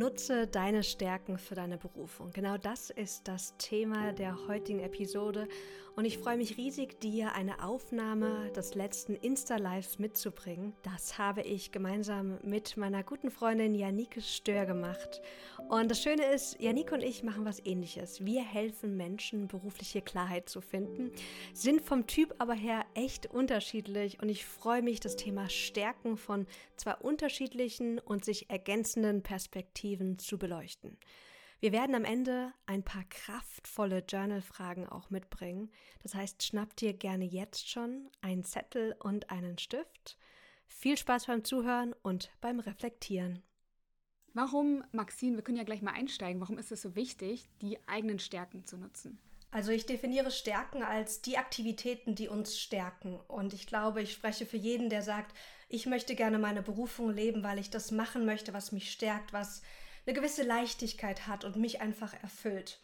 [0.00, 2.30] Nutze deine Stärken für deine Berufung.
[2.32, 5.46] Genau das ist das Thema der heutigen Episode
[5.94, 10.72] und ich freue mich riesig, dir eine Aufnahme des letzten Insta-Lives mitzubringen.
[10.82, 15.20] Das habe ich gemeinsam mit meiner guten Freundin Janike Stör gemacht.
[15.68, 18.24] Und das Schöne ist, Janike und ich machen was ähnliches.
[18.24, 21.10] Wir helfen Menschen, berufliche Klarheit zu finden,
[21.52, 26.46] sind vom Typ aber her echt unterschiedlich und ich freue mich, das Thema Stärken von
[26.76, 30.98] zwei unterschiedlichen und sich ergänzenden Perspektiven zu beleuchten.
[31.60, 35.70] Wir werden am Ende ein paar kraftvolle Journal-Fragen auch mitbringen.
[36.02, 40.16] Das heißt, schnapp dir gerne jetzt schon einen Zettel und einen Stift.
[40.66, 43.42] Viel Spaß beim Zuhören und beim Reflektieren.
[44.32, 48.20] Warum, Maxine, wir können ja gleich mal einsteigen, warum ist es so wichtig, die eigenen
[48.20, 49.18] Stärken zu nutzen?
[49.52, 53.18] Also ich definiere Stärken als die Aktivitäten, die uns stärken.
[53.26, 55.36] Und ich glaube, ich spreche für jeden, der sagt,
[55.68, 59.62] ich möchte gerne meine Berufung leben, weil ich das machen möchte, was mich stärkt, was
[60.06, 62.80] eine gewisse Leichtigkeit hat und mich einfach erfüllt.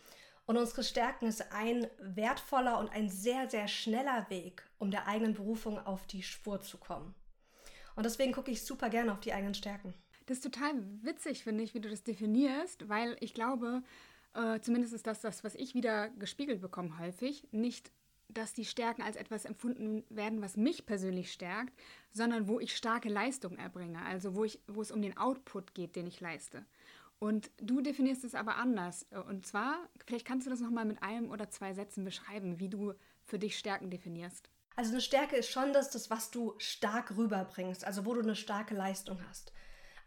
[0.46, 5.34] Und unsere Stärken ist ein wertvoller und ein sehr, sehr schneller Weg, um der eigenen
[5.34, 7.14] Berufung auf die Spur zu kommen.
[7.96, 9.94] Und deswegen gucke ich super gerne auf die eigenen Stärken.
[10.26, 13.82] Das ist total witzig, finde ich, wie du das definierst, weil ich glaube,
[14.36, 17.90] äh, zumindest ist das das, was ich wieder gespiegelt bekomme häufig, nicht
[18.28, 21.72] dass die Stärken als etwas empfunden werden, was mich persönlich stärkt,
[22.10, 25.96] sondern wo ich starke Leistung erbringe, also wo, ich, wo es um den Output geht,
[25.96, 26.64] den ich leiste.
[27.18, 29.06] Und du definierst es aber anders.
[29.28, 32.92] Und zwar, vielleicht kannst du das nochmal mit einem oder zwei Sätzen beschreiben, wie du
[33.24, 34.50] für dich Stärken definierst.
[34.74, 38.36] Also eine Stärke ist schon das, das, was du stark rüberbringst, also wo du eine
[38.36, 39.52] starke Leistung hast.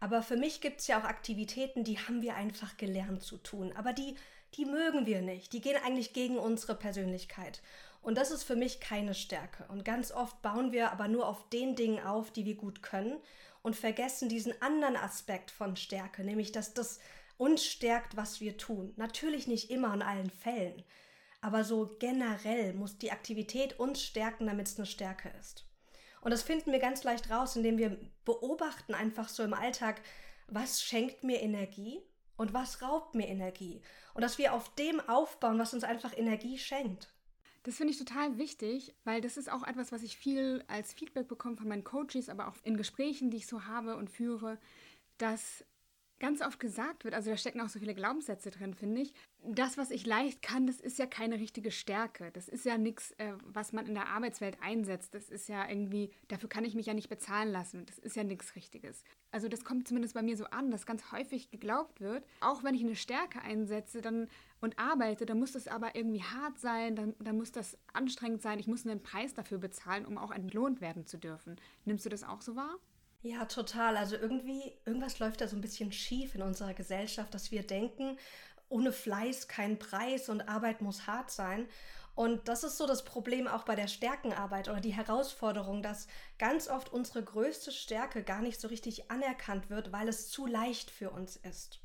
[0.00, 3.72] Aber für mich gibt es ja auch Aktivitäten, die haben wir einfach gelernt zu tun.
[3.76, 4.16] Aber die,
[4.54, 5.52] die mögen wir nicht.
[5.52, 7.62] Die gehen eigentlich gegen unsere Persönlichkeit.
[8.02, 9.66] Und das ist für mich keine Stärke.
[9.68, 13.18] Und ganz oft bauen wir aber nur auf den Dingen auf, die wir gut können
[13.62, 16.98] und vergessen diesen anderen Aspekt von Stärke, nämlich dass das
[17.36, 18.94] uns stärkt, was wir tun.
[18.96, 20.82] Natürlich nicht immer in allen Fällen,
[21.42, 25.66] aber so generell muss die Aktivität uns stärken, damit es eine Stärke ist.
[26.20, 30.02] Und das finden wir ganz leicht raus, indem wir beobachten einfach so im Alltag,
[30.48, 32.00] was schenkt mir Energie
[32.36, 33.82] und was raubt mir Energie.
[34.14, 37.12] Und dass wir auf dem aufbauen, was uns einfach Energie schenkt.
[37.62, 41.28] Das finde ich total wichtig, weil das ist auch etwas, was ich viel als Feedback
[41.28, 44.58] bekomme von meinen Coaches, aber auch in Gesprächen, die ich so habe und führe,
[45.18, 45.64] dass
[46.20, 49.14] ganz oft gesagt wird, also da stecken auch so viele Glaubenssätze drin, finde ich.
[49.42, 52.30] Das, was ich leicht kann, das ist ja keine richtige Stärke.
[52.32, 55.14] Das ist ja nichts, äh, was man in der Arbeitswelt einsetzt.
[55.14, 57.86] Das ist ja irgendwie, dafür kann ich mich ja nicht bezahlen lassen.
[57.86, 59.02] Das ist ja nichts Richtiges.
[59.32, 62.74] Also das kommt zumindest bei mir so an, dass ganz häufig geglaubt wird, auch wenn
[62.74, 64.28] ich eine Stärke einsetze dann,
[64.60, 68.58] und arbeite, dann muss das aber irgendwie hart sein, dann, dann muss das anstrengend sein.
[68.58, 71.56] Ich muss einen Preis dafür bezahlen, um auch entlohnt werden zu dürfen.
[71.84, 72.76] Nimmst du das auch so wahr?
[73.22, 73.96] Ja, total.
[73.96, 78.18] Also irgendwie, irgendwas läuft da so ein bisschen schief in unserer Gesellschaft, dass wir denken,
[78.68, 81.68] ohne Fleiß kein Preis und Arbeit muss hart sein.
[82.14, 86.06] Und das ist so das Problem auch bei der Stärkenarbeit oder die Herausforderung, dass
[86.38, 90.90] ganz oft unsere größte Stärke gar nicht so richtig anerkannt wird, weil es zu leicht
[90.90, 91.80] für uns ist.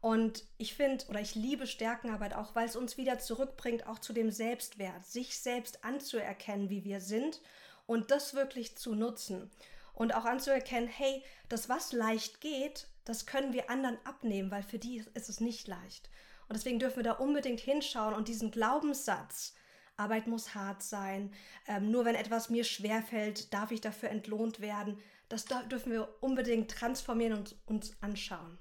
[0.00, 4.12] Und ich finde oder ich liebe Stärkenarbeit auch, weil es uns wieder zurückbringt, auch zu
[4.12, 7.40] dem Selbstwert, sich selbst anzuerkennen, wie wir sind
[7.86, 9.50] und das wirklich zu nutzen
[9.92, 14.78] und auch anzuerkennen, hey, das, was leicht geht, das können wir anderen abnehmen, weil für
[14.78, 16.10] die ist es nicht leicht.
[16.48, 19.54] Und deswegen dürfen wir da unbedingt hinschauen und diesen Glaubenssatz,
[19.96, 21.32] Arbeit muss hart sein,
[21.66, 24.98] ähm, nur wenn etwas mir schwerfällt, darf ich dafür entlohnt werden,
[25.28, 28.58] das dürfen wir unbedingt transformieren und uns anschauen.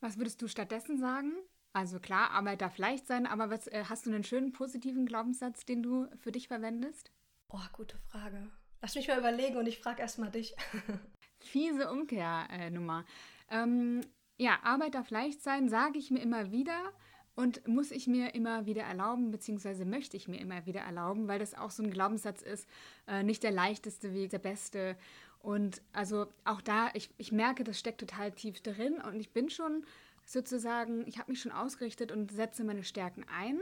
[0.00, 1.32] Was würdest du stattdessen sagen?
[1.72, 5.64] Also klar, Arbeit darf leicht sein, aber was, äh, hast du einen schönen positiven Glaubenssatz,
[5.64, 7.12] den du für dich verwendest?
[7.50, 8.50] Oh, gute Frage.
[8.80, 10.54] Lass mich mal überlegen und ich frage erstmal dich.
[11.40, 13.04] Fiese Umkehrnummer.
[13.50, 14.02] Ähm,
[14.36, 16.92] ja, Arbeit darf leicht sein, sage ich mir immer wieder
[17.34, 21.38] und muss ich mir immer wieder erlauben, beziehungsweise möchte ich mir immer wieder erlauben, weil
[21.38, 22.68] das auch so ein Glaubenssatz ist,
[23.06, 24.96] äh, nicht der leichteste Weg, der beste.
[25.40, 29.50] Und also auch da, ich, ich merke, das steckt total tief drin und ich bin
[29.50, 29.84] schon
[30.24, 33.60] sozusagen, ich habe mich schon ausgerichtet und setze meine Stärken ein.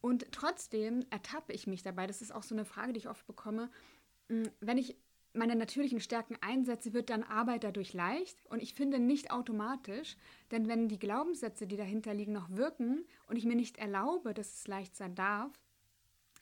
[0.00, 3.24] Und trotzdem ertappe ich mich dabei, das ist auch so eine Frage, die ich oft
[3.26, 3.70] bekomme,
[4.60, 4.96] wenn ich
[5.34, 8.36] meine natürlichen Stärken einsetze, wird dann Arbeit dadurch leicht?
[8.48, 10.16] Und ich finde nicht automatisch,
[10.50, 14.58] denn wenn die Glaubenssätze, die dahinter liegen, noch wirken und ich mir nicht erlaube, dass
[14.58, 15.52] es leicht sein darf,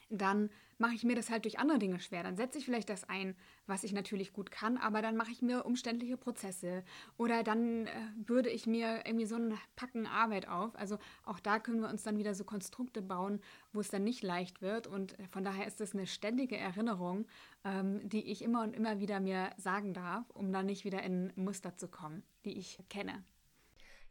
[0.09, 0.51] dann
[0.81, 2.23] mache ich mir das halt durch andere Dinge schwer.
[2.23, 3.37] Dann setze ich vielleicht das ein,
[3.67, 6.83] was ich natürlich gut kann, aber dann mache ich mir umständliche Prozesse
[7.17, 10.75] oder dann äh, bürde ich mir irgendwie so ein Packen Arbeit auf.
[10.77, 13.41] Also auch da können wir uns dann wieder so Konstrukte bauen,
[13.73, 14.87] wo es dann nicht leicht wird.
[14.87, 17.27] Und von daher ist das eine ständige Erinnerung,
[17.65, 21.33] ähm, die ich immer und immer wieder mir sagen darf, um dann nicht wieder in
[21.37, 23.23] Muster zu kommen, die ich kenne.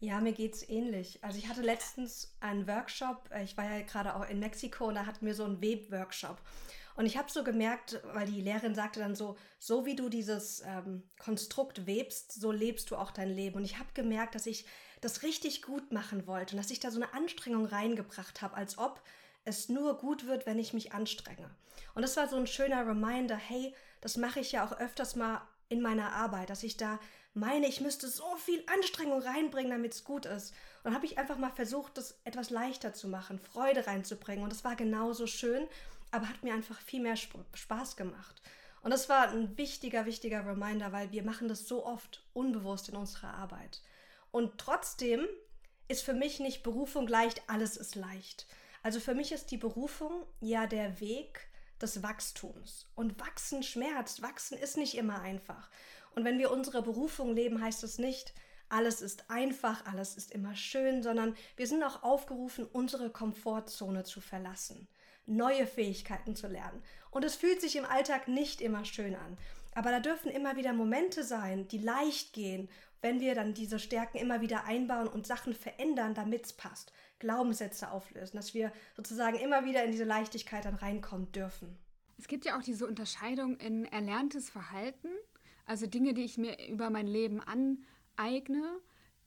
[0.02, 1.22] Ja, mir geht's ähnlich.
[1.24, 4.96] Also ich hatte letztens einen Workshop, äh, ich war ja gerade auch in Mexiko und
[4.96, 6.38] da hatten wir so einen Webworkshop.
[6.96, 10.62] Und ich habe so gemerkt, weil die Lehrerin sagte dann so, so wie du dieses
[10.66, 13.58] ähm, Konstrukt webst, so lebst du auch dein Leben.
[13.58, 14.66] Und ich habe gemerkt, dass ich
[15.02, 18.78] das richtig gut machen wollte und dass ich da so eine Anstrengung reingebracht habe, als
[18.78, 19.02] ob
[19.46, 21.50] es nur gut wird, wenn ich mich anstrenge.
[21.94, 25.42] Und das war so ein schöner Reminder, hey, das mache ich ja auch öfters mal
[25.70, 27.00] in meiner Arbeit, dass ich da
[27.34, 30.52] meine, ich müsste so viel Anstrengung reinbringen, damit es gut ist.
[30.78, 34.44] Und dann habe ich einfach mal versucht, das etwas leichter zu machen, Freude reinzubringen.
[34.44, 35.68] Und das war genauso schön,
[36.12, 38.42] aber hat mir einfach viel mehr Spaß gemacht.
[38.82, 42.96] Und das war ein wichtiger, wichtiger Reminder, weil wir machen das so oft unbewusst in
[42.96, 43.82] unserer Arbeit.
[44.32, 45.28] Und trotzdem
[45.88, 48.48] ist für mich nicht Berufung leicht, alles ist leicht.
[48.84, 51.50] Also für mich ist die Berufung ja der Weg
[51.82, 52.88] des Wachstums.
[52.96, 55.70] Und wachsen schmerzt, wachsen ist nicht immer einfach.
[56.16, 58.34] Und wenn wir unsere Berufung leben, heißt es nicht,
[58.70, 64.22] alles ist einfach, alles ist immer schön, sondern wir sind auch aufgerufen, unsere Komfortzone zu
[64.22, 64.88] verlassen,
[65.26, 66.84] neue Fähigkeiten zu lernen.
[67.10, 69.38] Und es fühlt sich im Alltag nicht immer schön an.
[69.74, 72.70] Aber da dürfen immer wieder Momente sein, die leicht gehen,
[73.02, 76.92] wenn wir dann diese Stärken immer wieder einbauen und Sachen verändern, damit es passt.
[77.20, 81.78] Glaubenssätze auflösen, dass wir sozusagen immer wieder in diese Leichtigkeit dann reinkommen dürfen.
[82.18, 85.08] Es gibt ja auch diese Unterscheidung in erlerntes Verhalten,
[85.70, 88.64] also Dinge, die ich mir über mein Leben aneigne,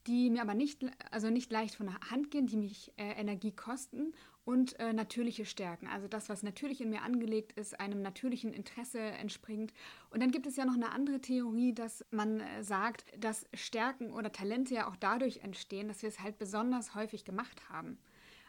[0.07, 3.53] die mir aber nicht, also nicht leicht von der Hand gehen, die mich äh, Energie
[3.53, 4.13] kosten
[4.43, 5.87] und äh, natürliche Stärken.
[5.87, 9.71] Also das, was natürlich in mir angelegt ist, einem natürlichen Interesse entspringt.
[10.09, 14.11] Und dann gibt es ja noch eine andere Theorie, dass man äh, sagt, dass Stärken
[14.11, 17.97] oder Talente ja auch dadurch entstehen, dass wir es halt besonders häufig gemacht haben.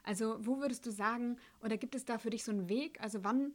[0.03, 3.01] Also wo würdest du sagen, oder gibt es da für dich so einen Weg?
[3.01, 3.55] Also wann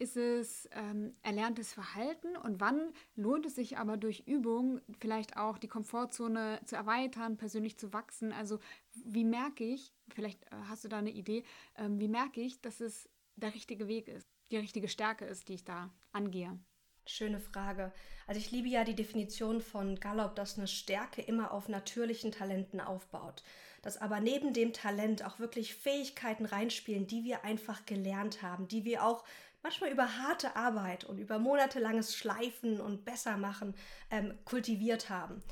[0.00, 5.58] ist es ähm, erlerntes Verhalten und wann lohnt es sich aber durch Übung vielleicht auch
[5.58, 8.32] die Komfortzone zu erweitern, persönlich zu wachsen?
[8.32, 8.58] Also
[9.04, 11.44] wie merke ich, vielleicht äh, hast du da eine Idee,
[11.76, 15.54] ähm, wie merke ich, dass es der richtige Weg ist, die richtige Stärke ist, die
[15.54, 16.58] ich da angehe?
[17.06, 17.92] Schöne Frage.
[18.26, 22.80] Also ich liebe ja die Definition von Gallup, dass eine Stärke immer auf natürlichen Talenten
[22.80, 23.42] aufbaut.
[23.82, 28.84] Dass aber neben dem Talent auch wirklich Fähigkeiten reinspielen, die wir einfach gelernt haben, die
[28.84, 29.24] wir auch
[29.62, 33.74] manchmal über harte Arbeit und über monatelanges Schleifen und Bessermachen
[34.10, 35.42] ähm, kultiviert haben.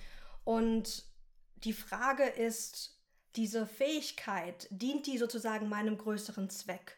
[0.44, 1.04] Und
[1.64, 2.98] die Frage ist,
[3.36, 6.96] diese Fähigkeit, dient die sozusagen meinem größeren Zweck?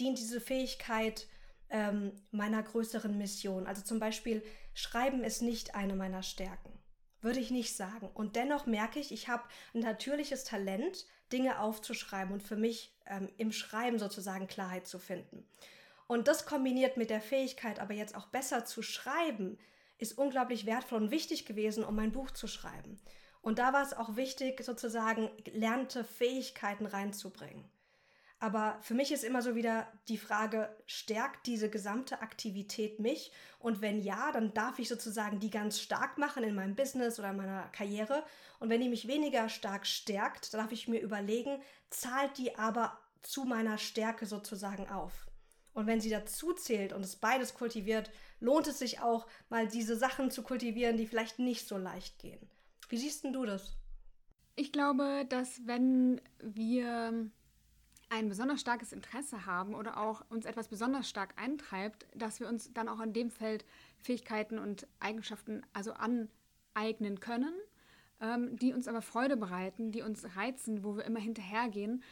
[0.00, 1.26] Dient diese Fähigkeit
[1.70, 3.66] ähm, meiner größeren Mission?
[3.66, 4.42] Also zum Beispiel,
[4.74, 6.72] Schreiben ist nicht eine meiner Stärken.
[7.20, 8.08] Würde ich nicht sagen.
[8.12, 13.28] Und dennoch merke ich, ich habe ein natürliches Talent, Dinge aufzuschreiben und für mich ähm,
[13.38, 15.46] im Schreiben sozusagen Klarheit zu finden.
[16.06, 19.58] Und das kombiniert mit der Fähigkeit, aber jetzt auch besser zu schreiben,
[19.98, 23.00] ist unglaublich wertvoll und wichtig gewesen, um mein Buch zu schreiben.
[23.40, 27.64] Und da war es auch wichtig, sozusagen lernte Fähigkeiten reinzubringen.
[28.40, 33.32] Aber für mich ist immer so wieder die Frage, stärkt diese gesamte Aktivität mich?
[33.58, 37.32] Und wenn ja, dann darf ich sozusagen die ganz stark machen in meinem Business oder
[37.32, 38.22] meiner Karriere.
[38.60, 42.98] Und wenn die mich weniger stark stärkt, dann darf ich mir überlegen, zahlt die aber
[43.22, 45.26] zu meiner Stärke sozusagen auf?
[45.74, 48.10] Und wenn sie dazu zählt und es beides kultiviert,
[48.40, 52.48] lohnt es sich auch, mal diese Sachen zu kultivieren, die vielleicht nicht so leicht gehen.
[52.88, 53.76] Wie siehst denn du das?
[54.56, 57.28] Ich glaube, dass wenn wir
[58.08, 62.72] ein besonders starkes Interesse haben oder auch uns etwas besonders stark eintreibt, dass wir uns
[62.72, 63.64] dann auch in dem Feld
[64.00, 67.54] Fähigkeiten und Eigenschaften also aneignen können,
[68.20, 72.04] ähm, die uns aber Freude bereiten, die uns reizen, wo wir immer hinterhergehen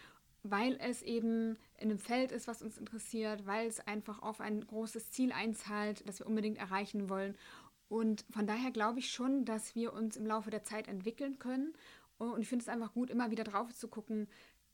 [0.43, 4.67] weil es eben in einem Feld ist, was uns interessiert, weil es einfach auf ein
[4.67, 7.37] großes Ziel einzahlt, das wir unbedingt erreichen wollen.
[7.89, 11.75] Und von daher glaube ich schon, dass wir uns im Laufe der Zeit entwickeln können.
[12.19, 14.29] Und ich finde es einfach gut, immer wieder drauf zu gucken,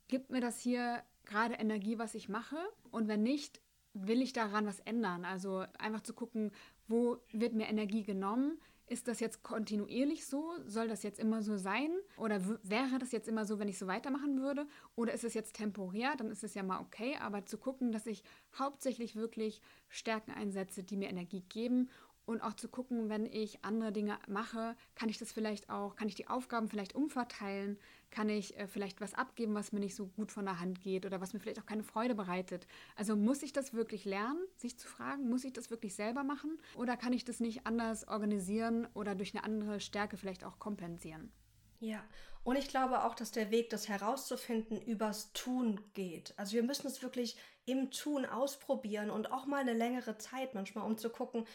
[0.06, 2.56] gibt mir das hier gerade Energie, was ich mache?
[2.90, 3.60] Und wenn nicht,
[3.92, 5.24] will ich daran was ändern?
[5.24, 6.52] Also einfach zu gucken,
[6.86, 8.58] wo wird mir Energie genommen?
[8.88, 10.50] Ist das jetzt kontinuierlich so?
[10.64, 11.90] Soll das jetzt immer so sein?
[12.16, 14.66] Oder wäre das jetzt immer so, wenn ich so weitermachen würde?
[14.96, 16.14] Oder ist es jetzt temporär?
[16.16, 17.16] Dann ist es ja mal okay.
[17.20, 18.22] Aber zu gucken, dass ich
[18.58, 21.90] hauptsächlich wirklich Stärken einsetze, die mir Energie geben
[22.28, 26.08] und auch zu gucken, wenn ich andere Dinge mache, kann ich das vielleicht auch, kann
[26.08, 27.78] ich die Aufgaben vielleicht umverteilen,
[28.10, 31.06] kann ich äh, vielleicht was abgeben, was mir nicht so gut von der Hand geht
[31.06, 32.66] oder was mir vielleicht auch keine Freude bereitet.
[32.96, 36.58] Also muss ich das wirklich lernen, sich zu fragen, muss ich das wirklich selber machen
[36.76, 41.32] oder kann ich das nicht anders organisieren oder durch eine andere Stärke vielleicht auch kompensieren?
[41.80, 42.04] Ja,
[42.44, 46.34] und ich glaube auch, dass der Weg, das herauszufinden, übers Tun geht.
[46.36, 50.84] Also wir müssen es wirklich im Tun ausprobieren und auch mal eine längere Zeit manchmal,
[50.84, 51.46] um zu gucken,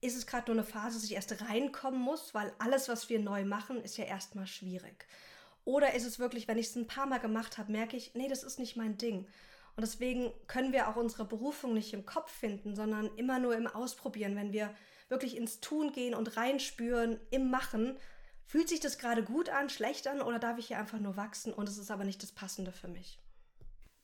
[0.00, 3.18] ist es gerade nur eine Phase, dass ich erst reinkommen muss, weil alles, was wir
[3.18, 5.06] neu machen, ist ja erstmal schwierig.
[5.64, 8.28] Oder ist es wirklich, wenn ich es ein paar Mal gemacht habe, merke ich, nee,
[8.28, 9.26] das ist nicht mein Ding.
[9.76, 13.66] Und deswegen können wir auch unsere Berufung nicht im Kopf finden, sondern immer nur im
[13.66, 14.34] Ausprobieren.
[14.34, 14.74] Wenn wir
[15.08, 17.96] wirklich ins Tun gehen und reinspüren, im Machen,
[18.44, 21.52] fühlt sich das gerade gut an, schlecht an oder darf ich hier einfach nur wachsen
[21.52, 23.20] und es ist aber nicht das Passende für mich.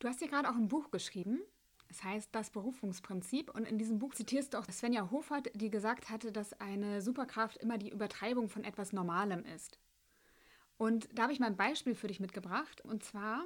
[0.00, 1.40] Du hast ja gerade auch ein Buch geschrieben.
[1.94, 3.54] Es heißt Das Berufungsprinzip.
[3.54, 7.56] Und in diesem Buch zitierst du auch Svenja Hofert, die gesagt hatte, dass eine Superkraft
[7.58, 9.78] immer die Übertreibung von etwas Normalem ist.
[10.76, 12.80] Und da habe ich mal ein Beispiel für dich mitgebracht.
[12.80, 13.44] Und zwar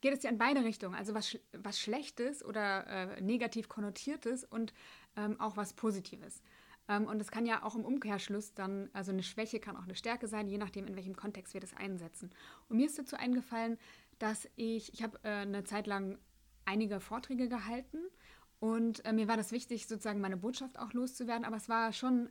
[0.00, 0.96] geht es ja in beide Richtungen.
[0.96, 4.74] Also was, was Schlechtes oder äh, negativ Konnotiertes und
[5.16, 6.42] ähm, auch was Positives.
[6.88, 9.94] Ähm, und es kann ja auch im Umkehrschluss dann, also eine Schwäche kann auch eine
[9.94, 12.30] Stärke sein, je nachdem, in welchem Kontext wir das einsetzen.
[12.68, 13.78] Und mir ist dazu eingefallen,
[14.18, 16.18] dass ich, ich habe äh, eine Zeit lang
[16.66, 17.98] einige Vorträge gehalten
[18.60, 22.30] und äh, mir war das wichtig, sozusagen meine Botschaft auch loszuwerden, aber es war schon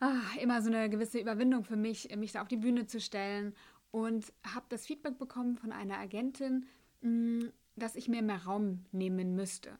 [0.00, 3.54] ach, immer so eine gewisse Überwindung für mich, mich da auf die Bühne zu stellen
[3.90, 6.66] und habe das Feedback bekommen von einer Agentin,
[7.02, 9.78] mh, mm, dass ich mir mehr Raum nehmen müsste.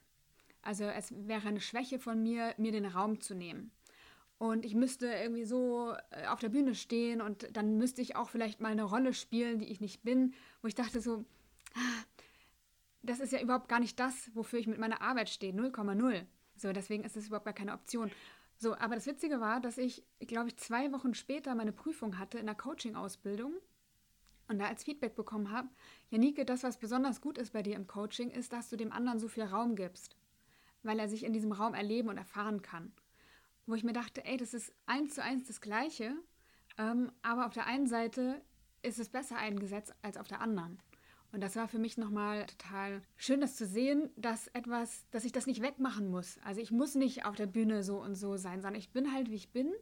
[0.62, 3.70] Also es wäre eine Schwäche von mir, mir den Raum zu nehmen.
[4.38, 8.30] Und ich müsste irgendwie so äh, auf der Bühne stehen und dann müsste ich auch
[8.30, 11.24] vielleicht mal eine Rolle spielen, die ich nicht bin, wo ich dachte so,
[11.74, 12.04] ah,
[13.04, 16.26] das ist ja überhaupt gar nicht das, wofür ich mit meiner Arbeit stehe, 0,0.
[16.56, 18.11] So, deswegen ist das überhaupt gar keine Option.
[18.56, 22.38] So, aber das Witzige war, dass ich, glaube ich, zwei Wochen später meine Prüfung hatte
[22.38, 23.54] in der Coaching-Ausbildung
[24.49, 25.68] und da als Feedback bekommen habe,
[26.11, 29.18] Janike, das, was besonders gut ist bei dir im Coaching, ist, dass du dem anderen
[29.18, 30.16] so viel Raum gibst,
[30.82, 32.92] weil er sich in diesem Raum erleben und erfahren kann
[33.66, 36.14] wo ich mir dachte, ey, das ist eins zu eins das Gleiche,
[36.78, 38.42] ähm, aber auf der einen Seite
[38.82, 40.78] ist es besser eingesetzt als auf der anderen.
[41.34, 45.32] Und das war für mich nochmal total schön, das zu sehen, dass etwas, dass ich
[45.32, 46.38] das nicht wegmachen muss.
[46.44, 49.28] Also ich muss nicht auf der Bühne so und so sein, sondern ich bin halt,
[49.28, 49.72] wie ich bin.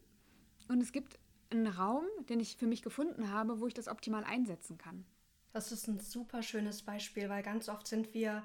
[0.69, 1.19] Und es gibt
[1.51, 5.05] einen Raum, den ich für mich gefunden habe, wo ich das optimal einsetzen kann.
[5.53, 8.43] Das ist ein super schönes Beispiel, weil ganz oft sind wir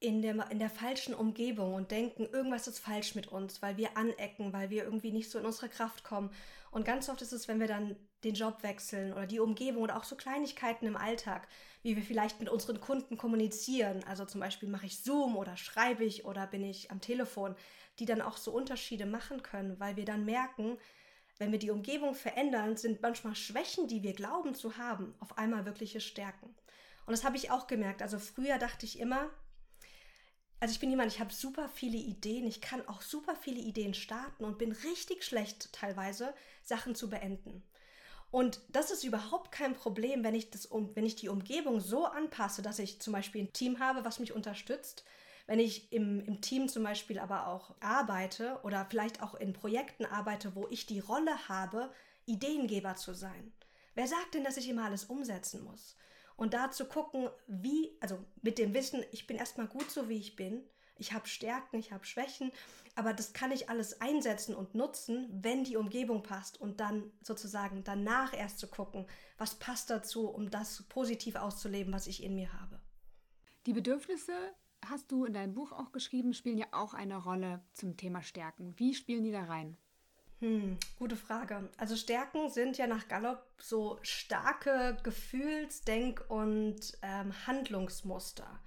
[0.00, 3.98] in der, in der falschen Umgebung und denken, irgendwas ist falsch mit uns, weil wir
[3.98, 6.30] anecken, weil wir irgendwie nicht so in unsere Kraft kommen.
[6.70, 9.96] Und ganz oft ist es, wenn wir dann den Job wechseln oder die Umgebung oder
[9.96, 11.46] auch so Kleinigkeiten im Alltag,
[11.82, 14.02] wie wir vielleicht mit unseren Kunden kommunizieren.
[14.04, 17.54] Also zum Beispiel mache ich Zoom oder schreibe ich oder bin ich am Telefon,
[17.98, 20.78] die dann auch so Unterschiede machen können, weil wir dann merken,
[21.38, 25.64] wenn wir die Umgebung verändern, sind manchmal Schwächen, die wir glauben zu haben, auf einmal
[25.64, 26.54] wirkliche Stärken.
[27.06, 28.02] Und das habe ich auch gemerkt.
[28.02, 29.28] Also früher dachte ich immer,
[30.60, 33.92] also ich bin jemand, ich habe super viele Ideen, ich kann auch super viele Ideen
[33.92, 37.62] starten und bin richtig schlecht teilweise, Sachen zu beenden.
[38.34, 42.62] Und das ist überhaupt kein Problem, wenn ich, das, wenn ich die Umgebung so anpasse,
[42.62, 45.04] dass ich zum Beispiel ein Team habe, was mich unterstützt.
[45.46, 50.04] Wenn ich im, im Team zum Beispiel aber auch arbeite oder vielleicht auch in Projekten
[50.04, 51.92] arbeite, wo ich die Rolle habe,
[52.26, 53.52] Ideengeber zu sein.
[53.94, 55.96] Wer sagt denn, dass ich immer alles umsetzen muss?
[56.34, 60.18] Und da zu gucken, wie, also mit dem Wissen, ich bin erstmal gut so, wie
[60.18, 60.64] ich bin.
[60.96, 62.52] Ich habe Stärken, ich habe Schwächen,
[62.94, 67.82] aber das kann ich alles einsetzen und nutzen, wenn die Umgebung passt und dann sozusagen
[67.82, 72.52] danach erst zu gucken, was passt dazu, um das positiv auszuleben, was ich in mir
[72.52, 72.80] habe.
[73.66, 74.32] Die Bedürfnisse,
[74.84, 78.78] hast du in deinem Buch auch geschrieben, spielen ja auch eine Rolle zum Thema Stärken.
[78.78, 79.76] Wie spielen die da rein?
[80.40, 81.70] Hm, gute Frage.
[81.78, 88.60] Also Stärken sind ja nach Gallup so starke Gefühls-, Denk- und ähm, Handlungsmuster.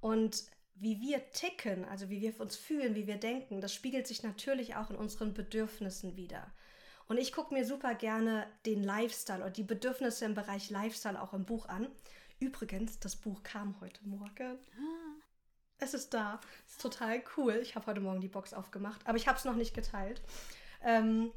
[0.00, 0.44] Und
[0.80, 4.76] wie wir ticken, also wie wir uns fühlen, wie wir denken, das spiegelt sich natürlich
[4.76, 6.50] auch in unseren Bedürfnissen wieder.
[7.06, 11.34] Und ich gucke mir super gerne den Lifestyle oder die Bedürfnisse im Bereich Lifestyle auch
[11.34, 11.88] im Buch an.
[12.38, 14.58] Übrigens, das Buch kam heute Morgen.
[14.76, 15.20] Ah.
[15.78, 16.40] Es ist da.
[16.66, 17.58] Es ist total cool.
[17.62, 20.22] Ich habe heute Morgen die Box aufgemacht, aber ich habe es noch nicht geteilt.
[20.82, 21.32] Ähm,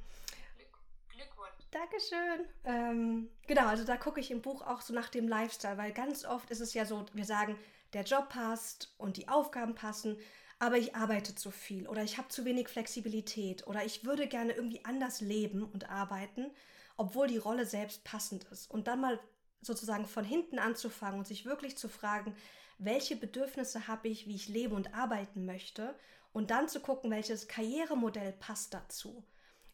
[1.09, 1.65] Glückwunsch.
[1.71, 2.45] Dankeschön.
[2.65, 6.23] Ähm, genau, also da gucke ich im Buch auch so nach dem Lifestyle, weil ganz
[6.23, 7.57] oft ist es ja so, wir sagen,
[7.93, 10.17] der Job passt und die Aufgaben passen,
[10.59, 14.53] aber ich arbeite zu viel oder ich habe zu wenig Flexibilität oder ich würde gerne
[14.53, 16.51] irgendwie anders leben und arbeiten,
[16.95, 18.69] obwohl die Rolle selbst passend ist.
[18.71, 19.19] Und dann mal
[19.61, 22.35] sozusagen von hinten anzufangen und sich wirklich zu fragen,
[22.77, 25.95] welche Bedürfnisse habe ich, wie ich leben und arbeiten möchte
[26.31, 29.23] und dann zu gucken, welches Karrieremodell passt dazu.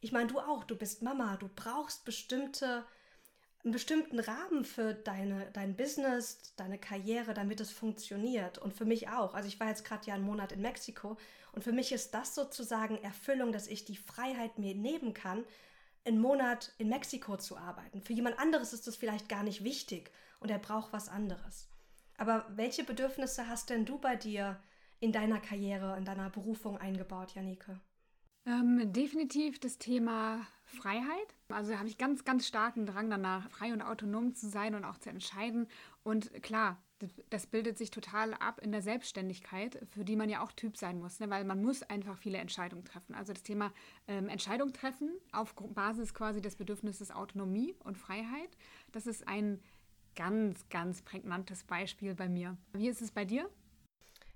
[0.02, 2.86] Ich meine, du auch, du bist Mama, du brauchst bestimmte,
[3.63, 8.58] einen bestimmten Rahmen für deine, dein Business, deine Karriere, damit es funktioniert.
[8.58, 9.34] Und für mich auch.
[9.34, 11.18] Also ich war jetzt gerade ja einen Monat in Mexiko
[11.51, 15.44] und für mich ist das sozusagen Erfüllung, dass ich die Freiheit mir nehmen kann,
[16.06, 18.01] einen Monat in Mexiko zu arbeiten.
[18.01, 21.68] Für jemand anderes ist das vielleicht gar nicht wichtig und er braucht was anderes.
[22.18, 24.62] Aber welche Bedürfnisse hast denn du bei dir
[25.00, 27.80] in deiner Karriere, in deiner Berufung eingebaut, Janike?
[28.46, 31.36] Ähm, definitiv das Thema Freiheit.
[31.50, 34.98] Also habe ich ganz, ganz starken Drang danach, frei und autonom zu sein und auch
[34.98, 35.68] zu entscheiden.
[36.04, 36.78] Und klar,
[37.30, 41.00] das bildet sich total ab in der Selbstständigkeit, für die man ja auch Typ sein
[41.00, 41.30] muss, ne?
[41.30, 43.16] weil man muss einfach viele Entscheidungen treffen.
[43.16, 43.72] Also das Thema
[44.08, 48.58] ähm, Entscheidung treffen auf Basis quasi des Bedürfnisses Autonomie und Freiheit,
[48.92, 49.60] das ist ein
[50.16, 52.58] ganz, ganz prägnantes Beispiel bei mir.
[52.74, 53.50] Wie ist es bei dir?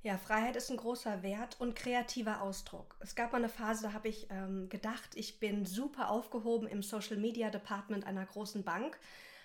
[0.03, 2.97] Ja, Freiheit ist ein großer Wert und kreativer Ausdruck.
[2.99, 6.83] Es gab mal eine Phase, da habe ich ähm, gedacht, ich bin super aufgehoben im
[6.83, 8.99] Social Media Department einer großen Bank,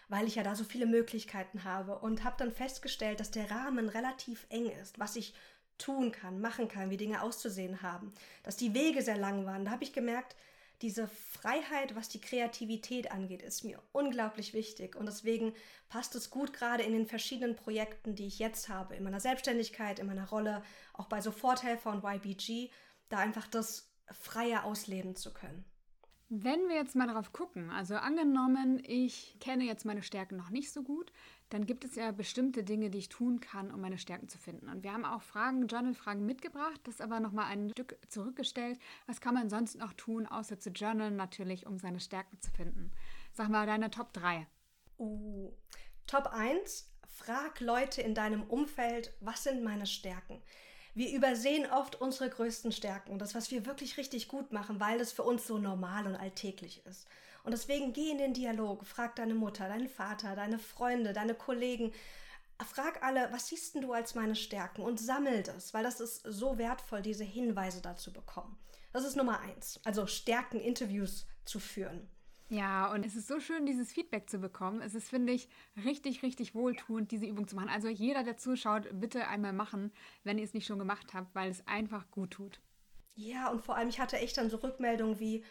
[0.09, 3.89] weil ich ja da so viele Möglichkeiten habe und habe dann festgestellt, dass der Rahmen
[3.89, 5.33] relativ eng ist, was ich
[5.79, 8.13] tun kann, machen kann, wie Dinge auszusehen haben,
[8.43, 9.65] dass die Wege sehr lang waren.
[9.65, 10.35] Da habe ich gemerkt,
[10.83, 14.95] diese Freiheit, was die Kreativität angeht, ist mir unglaublich wichtig.
[14.95, 15.53] Und deswegen
[15.89, 19.99] passt es gut gerade in den verschiedenen Projekten, die ich jetzt habe, in meiner Selbstständigkeit,
[19.99, 22.71] in meiner Rolle, auch bei Soforthelfer und YBG,
[23.09, 25.65] da einfach das freie ausleben zu können.
[26.31, 30.71] Wenn wir jetzt mal darauf gucken, also angenommen, ich kenne jetzt meine Stärken noch nicht
[30.71, 31.11] so gut,
[31.51, 34.69] dann gibt es ja bestimmte Dinge, die ich tun kann, um meine Stärken zu finden.
[34.69, 38.79] Und wir haben auch Fragen, Journal-Fragen mitgebracht, das aber nochmal ein Stück zurückgestellt.
[39.07, 42.93] Was kann man sonst noch tun, außer zu journalen natürlich, um seine Stärken zu finden?
[43.33, 44.47] Sag mal deine Top 3.
[44.99, 45.53] Uh,
[46.07, 50.43] Top 1, frag Leute in deinem Umfeld, was sind meine Stärken?
[50.95, 55.13] Wir übersehen oft unsere größten Stärken, das, was wir wirklich richtig gut machen, weil es
[55.13, 57.07] für uns so normal und alltäglich ist.
[57.49, 61.95] Und deswegen geh in den Dialog, frag deine Mutter, deinen Vater, deine Freunde, deine Kollegen,
[62.63, 66.59] frag alle, was siehst du als meine Stärken und sammel das, weil das ist so
[66.59, 68.59] wertvoll, diese Hinweise dazu bekommen.
[68.93, 72.07] Das ist Nummer eins, also Stärken-Interviews zu führen.
[72.51, 74.83] Ja, und es ist so schön, dieses Feedback zu bekommen.
[74.83, 75.49] Es ist, finde ich,
[75.87, 77.71] richtig, richtig wohltuend, diese Übung zu machen.
[77.71, 79.91] Also jeder, der zuschaut, bitte einmal machen,
[80.23, 82.61] wenn ihr es nicht schon gemacht habt, weil es einfach gut tut.
[83.17, 85.43] Ja, und vor allem, ich hatte echt dann so Rückmeldungen wie,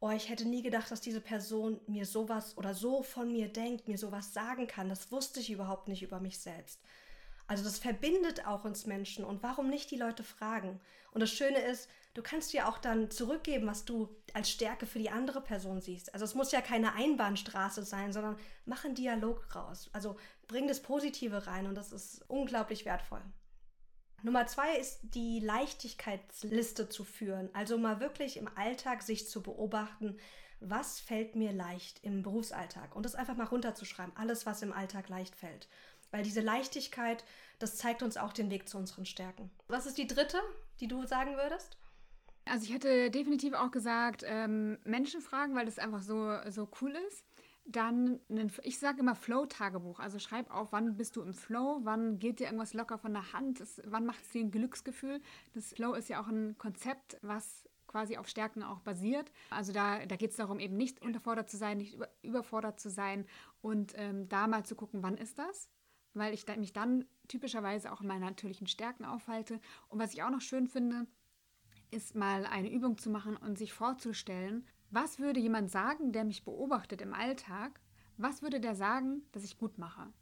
[0.00, 3.88] oh, ich hätte nie gedacht, dass diese Person mir sowas oder so von mir denkt,
[3.88, 4.88] mir sowas sagen kann.
[4.88, 6.80] Das wusste ich überhaupt nicht über mich selbst.
[7.48, 10.80] Also das verbindet auch uns Menschen und warum nicht die Leute fragen?
[11.12, 14.98] Und das Schöne ist, du kannst dir auch dann zurückgeben, was du als Stärke für
[14.98, 16.12] die andere Person siehst.
[16.12, 19.88] Also es muss ja keine Einbahnstraße sein, sondern mach einen Dialog raus.
[19.94, 23.22] Also bring das Positive rein und das ist unglaublich wertvoll.
[24.22, 27.50] Nummer zwei ist die Leichtigkeitsliste zu führen.
[27.52, 30.18] Also mal wirklich im Alltag sich zu beobachten,
[30.60, 35.08] was fällt mir leicht im Berufsalltag und das einfach mal runterzuschreiben, alles, was im Alltag
[35.08, 35.68] leicht fällt.
[36.10, 37.24] Weil diese Leichtigkeit,
[37.58, 39.50] das zeigt uns auch den Weg zu unseren Stärken.
[39.68, 40.40] Was ist die dritte,
[40.80, 41.76] die du sagen würdest?
[42.46, 46.96] Also ich hätte definitiv auch gesagt, ähm, Menschen fragen, weil das einfach so, so cool
[47.08, 47.24] ist.
[47.70, 50.00] Dann, einen, ich sage immer Flow-Tagebuch.
[50.00, 53.32] Also schreib auf, wann bist du im Flow, wann geht dir irgendwas locker von der
[53.32, 55.20] Hand, das, wann macht es dir ein Glücksgefühl.
[55.54, 59.30] Das Flow ist ja auch ein Konzept, was quasi auf Stärken auch basiert.
[59.50, 62.90] Also da, da geht es darum, eben nicht unterfordert zu sein, nicht über, überfordert zu
[62.90, 63.26] sein
[63.60, 65.68] und ähm, da mal zu gucken, wann ist das?
[66.14, 69.60] weil ich mich dann typischerweise auch in meinen natürlichen Stärken aufhalte.
[69.88, 71.06] Und was ich auch noch schön finde,
[71.90, 76.44] ist mal eine Übung zu machen und sich vorzustellen, was würde jemand sagen, der mich
[76.44, 77.80] beobachtet im Alltag?
[78.16, 80.12] Was würde der sagen, dass ich gut mache?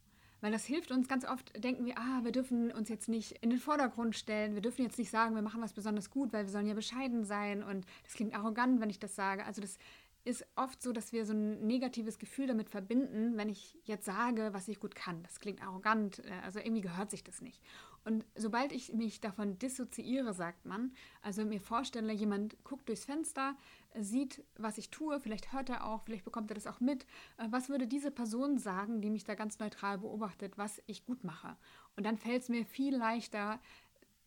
[0.41, 3.51] Weil das hilft uns ganz oft, denken wir, ah, wir dürfen uns jetzt nicht in
[3.51, 6.53] den Vordergrund stellen, wir dürfen jetzt nicht sagen, wir machen was besonders gut, weil wir
[6.53, 9.45] sollen ja bescheiden sein und das klingt arrogant, wenn ich das sage.
[9.47, 9.79] Also das
[10.25, 14.51] ist oft so, dass wir so ein negatives Gefühl damit verbinden, wenn ich jetzt sage,
[14.53, 15.23] was ich gut kann.
[15.23, 17.63] Das klingt arrogant, äh, also irgendwie gehört sich das nicht.
[18.05, 23.57] Und sobald ich mich davon dissoziiere, sagt man, also mir vorstelle, jemand guckt durchs Fenster,
[23.99, 27.05] sieht, was ich tue, vielleicht hört er auch, vielleicht bekommt er das auch mit.
[27.39, 31.25] Äh, was würde diese Person sagen, die mich da ganz neutral beobachtet, was ich gut
[31.25, 31.57] mache?
[31.97, 33.61] Und dann fällt es mir viel leichter,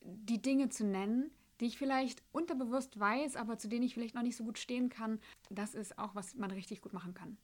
[0.02, 4.22] die Dinge zu nennen, die ich vielleicht unterbewusst weiß, aber zu denen ich vielleicht noch
[4.24, 5.20] nicht so gut stehen kann.
[5.50, 7.38] Das ist auch, was man richtig gut machen kann.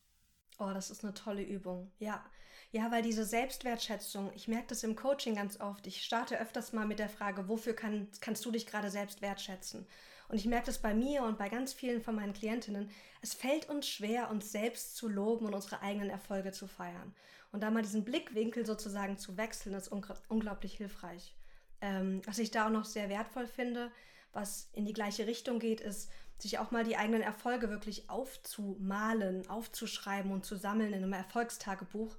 [0.58, 1.92] Oh, das ist eine tolle Übung.
[2.00, 2.24] Ja.
[2.72, 5.86] Ja, weil diese Selbstwertschätzung, ich merke das im Coaching ganz oft.
[5.88, 9.86] Ich starte öfters mal mit der Frage, wofür kann, kannst du dich gerade selbst wertschätzen?
[10.28, 12.90] Und ich merke das bei mir und bei ganz vielen von meinen Klientinnen.
[13.22, 17.14] Es fällt uns schwer, uns selbst zu loben und unsere eigenen Erfolge zu feiern.
[17.52, 19.92] Und da mal diesen Blickwinkel sozusagen zu wechseln, ist
[20.28, 21.36] unglaublich hilfreich.
[21.82, 23.92] Ähm, was ich da auch noch sehr wertvoll finde,
[24.34, 29.50] was in die gleiche Richtung geht, ist, sich auch mal die eigenen Erfolge wirklich aufzumalen,
[29.50, 32.18] aufzuschreiben und zu sammeln in einem Erfolgstagebuch,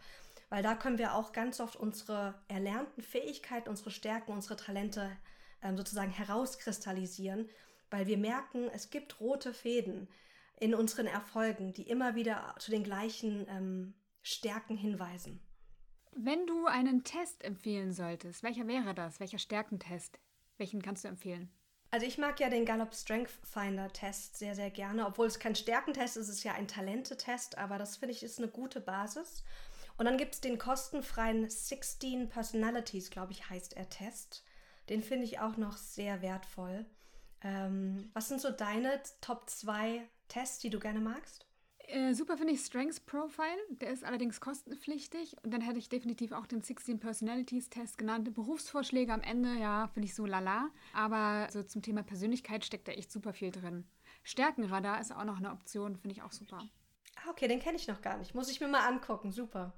[0.49, 5.11] weil da können wir auch ganz oft unsere erlernten Fähigkeiten, unsere Stärken, unsere Talente
[5.62, 7.49] ähm, sozusagen herauskristallisieren,
[7.90, 10.09] weil wir merken, es gibt rote Fäden
[10.59, 15.40] in unseren Erfolgen, die immer wieder zu den gleichen ähm, Stärken hinweisen.
[16.12, 19.20] Wenn du einen Test empfehlen solltest, welcher wäre das?
[19.20, 20.18] Welcher Stärkentest?
[20.57, 21.51] Welchen kannst du empfehlen?
[21.90, 25.07] Also ich mag ja den Gallup Strength Finder Test sehr, sehr gerne.
[25.07, 28.38] Obwohl es kein Stärkentest ist, es ist ja ein Talentetest, aber das finde ich ist
[28.38, 29.44] eine gute Basis.
[29.99, 34.44] Und dann gibt es den kostenfreien 16 Personalities, glaube ich, heißt er Test.
[34.88, 36.87] Den finde ich auch noch sehr wertvoll.
[37.42, 41.46] Ähm, was sind so deine Top 2 Tests, die du gerne magst?
[41.88, 43.59] Äh, super finde ich Strengths Profile.
[43.68, 45.37] Der ist allerdings kostenpflichtig.
[45.44, 48.33] Und dann hätte ich definitiv auch den 16 Personalities Test genannt.
[48.35, 50.70] Berufsvorschläge am Ende, ja, finde ich so lala.
[50.92, 53.87] Aber so zum Thema Persönlichkeit steckt da echt super viel drin.
[54.25, 56.59] Stärkenradar ist auch noch eine Option, finde ich auch super.
[57.16, 58.35] Ah, okay, den kenne ich noch gar nicht.
[58.35, 59.31] Muss ich mir mal angucken.
[59.31, 59.72] Super.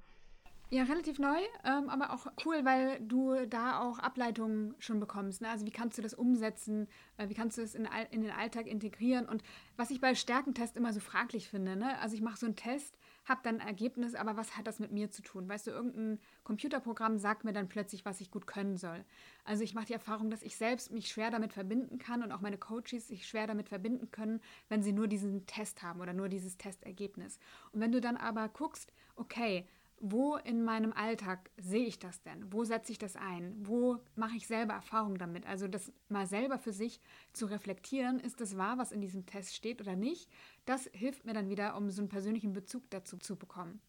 [0.71, 5.41] Ja, relativ neu, ähm, aber auch cool, weil du da auch Ableitungen schon bekommst.
[5.41, 5.49] Ne?
[5.49, 6.87] Also wie kannst du das umsetzen?
[7.17, 9.27] Äh, wie kannst du es in, in, den Alltag integrieren?
[9.27, 9.41] Und
[9.77, 11.97] was ich bei Stärkentest immer so fraglich finde, ne?
[11.97, 14.91] also ich mache so einen Test, habe dann ein Ergebnis, aber was hat das mit
[14.91, 15.49] mir zu tun?
[15.49, 19.03] Weißt du, irgendein Computerprogramm sagt mir dann plötzlich, was ich gut können soll.
[19.45, 22.41] Also ich mache die Erfahrung, dass ich selbst mich schwer damit verbinden kann und auch
[22.41, 26.29] meine Coaches sich schwer damit verbinden können, wenn sie nur diesen Test haben oder nur
[26.29, 27.39] dieses Testergebnis.
[27.71, 29.65] Und wenn du dann aber guckst, okay,
[30.01, 32.51] wo in meinem Alltag sehe ich das denn?
[32.51, 33.55] Wo setze ich das ein?
[33.59, 35.45] Wo mache ich selber Erfahrung damit?
[35.45, 36.99] Also das mal selber für sich
[37.33, 40.29] zu reflektieren, ist das wahr, was in diesem Test steht oder nicht?
[40.65, 43.81] Das hilft mir dann wieder, um so einen persönlichen Bezug dazu zu bekommen.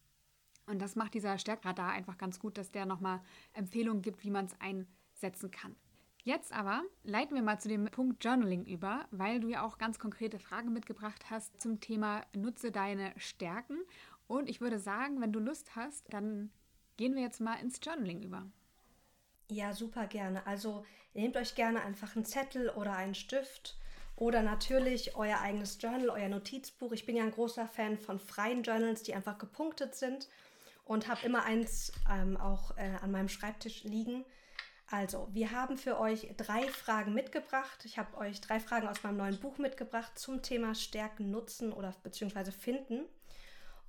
[0.66, 3.20] Und das macht dieser Stärkradar einfach ganz gut, dass der nochmal
[3.52, 5.74] Empfehlungen gibt, wie man es einsetzen kann.
[6.22, 9.98] Jetzt aber leiten wir mal zu dem Punkt Journaling über, weil du ja auch ganz
[9.98, 13.78] konkrete Fragen mitgebracht hast zum Thema Nutze deine Stärken.
[14.30, 16.52] Und ich würde sagen, wenn du Lust hast, dann
[16.96, 18.46] gehen wir jetzt mal ins Journaling über.
[19.50, 20.46] Ja, super gerne.
[20.46, 23.76] Also nehmt euch gerne einfach einen Zettel oder einen Stift
[24.14, 26.92] oder natürlich euer eigenes Journal, euer Notizbuch.
[26.92, 30.28] Ich bin ja ein großer Fan von freien Journals, die einfach gepunktet sind
[30.84, 34.24] und habe immer eins ähm, auch äh, an meinem Schreibtisch liegen.
[34.86, 37.84] Also, wir haben für euch drei Fragen mitgebracht.
[37.84, 41.92] Ich habe euch drei Fragen aus meinem neuen Buch mitgebracht zum Thema Stärken, Nutzen oder
[42.04, 43.06] beziehungsweise Finden.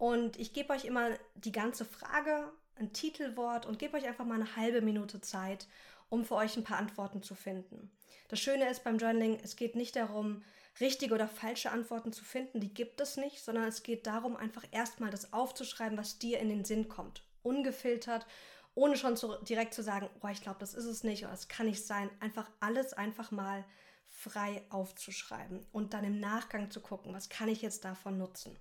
[0.02, 4.34] Und ich gebe euch immer die ganze Frage, ein Titelwort und gebe euch einfach mal
[4.34, 5.68] eine halbe Minute Zeit,
[6.10, 7.92] um für euch ein paar Antworten zu finden.
[8.28, 10.42] Das Schöne ist beim Journaling, es geht nicht darum,
[10.80, 14.66] richtige oder falsche Antworten zu finden, die gibt es nicht, sondern es geht darum, einfach
[14.72, 17.24] erstmal das aufzuschreiben, was dir in den Sinn kommt.
[17.44, 18.26] Ungefiltert,
[18.74, 21.48] ohne schon zu, direkt zu sagen, oh, ich glaube, das ist es nicht oder es
[21.48, 22.10] kann nicht sein.
[22.22, 23.64] Einfach alles einfach mal
[24.08, 28.58] frei aufzuschreiben und dann im Nachgang zu gucken, was kann ich jetzt davon nutzen.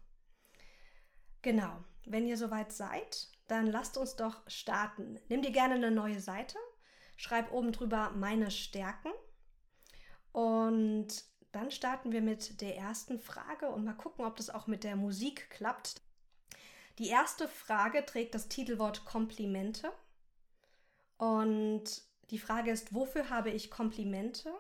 [1.42, 5.18] Genau, wenn ihr soweit seid, dann lasst uns doch starten.
[5.29, 6.59] Nimm dir gerne eine neue Seite,
[7.16, 9.11] schreib oben drüber meine Stärken
[10.33, 11.09] und
[11.53, 14.96] dann starten wir mit der ersten Frage und mal gucken, ob das auch mit der
[14.96, 16.00] Musik klappt.
[16.98, 19.90] Die erste Frage trägt das Titelwort Komplimente
[21.16, 24.53] und die Frage ist, wofür habe ich Komplimente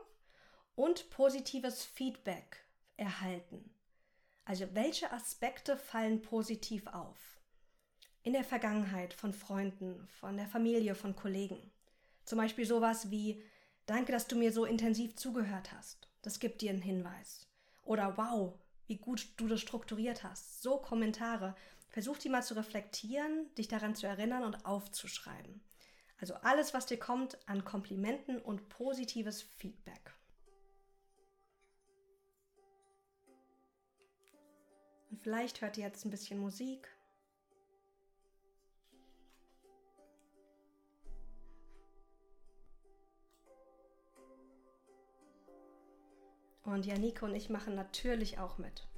[0.74, 2.64] und positives Feedback
[2.96, 3.69] erhalten?
[4.50, 7.38] Also welche Aspekte fallen positiv auf?
[8.24, 11.70] In der Vergangenheit von Freunden, von der Familie, von Kollegen.
[12.24, 13.44] Zum Beispiel sowas wie,
[13.86, 16.08] danke, dass du mir so intensiv zugehört hast.
[16.22, 17.46] Das gibt dir einen Hinweis.
[17.84, 18.58] Oder wow,
[18.88, 20.62] wie gut du das strukturiert hast.
[20.62, 21.54] So Kommentare.
[21.88, 25.62] Versuch die mal zu reflektieren, dich daran zu erinnern und aufzuschreiben.
[26.18, 30.12] Also alles, was dir kommt an Komplimenten und positives Feedback.
[35.20, 36.88] Vielleicht hört ihr jetzt ein bisschen Musik.
[46.64, 48.89] Und Janiko und ich machen natürlich auch mit.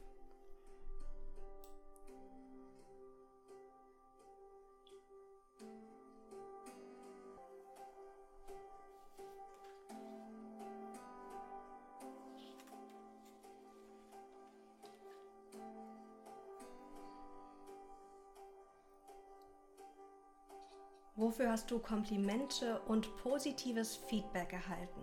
[21.32, 25.00] Wofür hast du Komplimente und positives Feedback erhalten?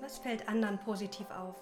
[0.00, 1.54] Was fällt anderen positiv auf?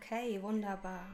[0.00, 1.06] Okay, wunderbar.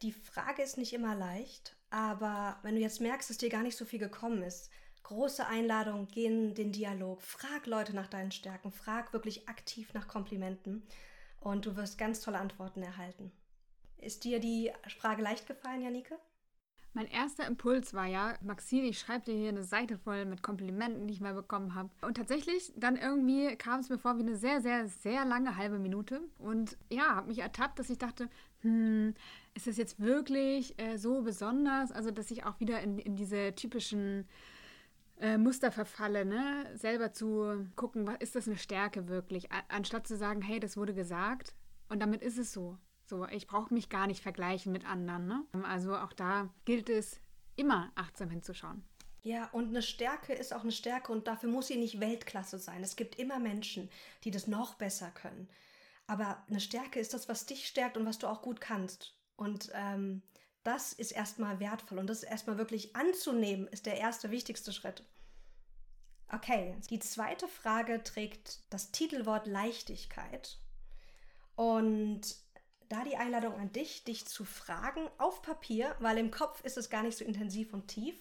[0.00, 3.76] Die Frage ist nicht immer leicht, aber wenn du jetzt merkst, dass dir gar nicht
[3.76, 4.70] so viel gekommen ist,
[5.02, 10.08] große Einladung, geh in den Dialog, frag Leute nach deinen Stärken, frag wirklich aktiv nach
[10.08, 10.82] Komplimenten
[11.40, 13.30] und du wirst ganz tolle Antworten erhalten.
[13.98, 16.18] Ist dir die Frage leicht gefallen, Janike?
[16.94, 21.06] Mein erster Impuls war ja, Maxine, ich schreibe dir hier eine Seite voll mit Komplimenten,
[21.06, 21.88] die ich mal bekommen habe.
[22.02, 25.78] Und tatsächlich, dann irgendwie kam es mir vor wie eine sehr, sehr, sehr lange halbe
[25.78, 26.20] Minute.
[26.38, 28.28] Und ja, habe mich ertappt, dass ich dachte,
[28.60, 29.14] hm,
[29.54, 31.92] ist das jetzt wirklich äh, so besonders?
[31.92, 34.28] Also, dass ich auch wieder in, in diese typischen
[35.18, 36.66] äh, Muster verfalle, ne?
[36.74, 40.92] selber zu gucken, was ist das eine Stärke wirklich, anstatt zu sagen, hey, das wurde
[40.92, 41.54] gesagt
[41.88, 42.76] und damit ist es so.
[43.12, 45.26] So, ich brauche mich gar nicht vergleichen mit anderen.
[45.26, 45.44] Ne?
[45.64, 47.20] Also auch da gilt es,
[47.56, 48.82] immer achtsam hinzuschauen.
[49.20, 52.82] Ja, und eine Stärke ist auch eine Stärke und dafür muss sie nicht Weltklasse sein.
[52.82, 53.90] Es gibt immer Menschen,
[54.24, 55.50] die das noch besser können.
[56.06, 59.14] Aber eine Stärke ist das, was dich stärkt und was du auch gut kannst.
[59.36, 60.22] Und ähm,
[60.62, 65.04] das ist erstmal wertvoll und das ist erstmal wirklich anzunehmen, ist der erste wichtigste Schritt.
[66.28, 70.58] Okay, die zweite Frage trägt das Titelwort Leichtigkeit.
[71.56, 72.41] Und
[72.92, 76.90] da die Einladung an dich, dich zu fragen auf Papier, weil im Kopf ist es
[76.90, 78.14] gar nicht so intensiv und tief.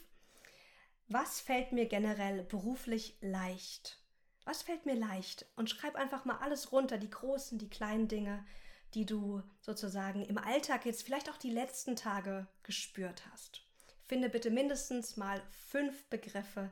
[1.10, 4.02] Was fällt mir generell beruflich leicht?
[4.46, 5.46] Was fällt mir leicht?
[5.58, 8.46] Und schreib einfach mal alles runter, die großen, die kleinen Dinge,
[8.94, 13.62] die du sozusagen im Alltag jetzt vielleicht auch die letzten Tage gespürt hast.
[14.06, 16.72] Finde bitte mindestens mal fünf Begriffe,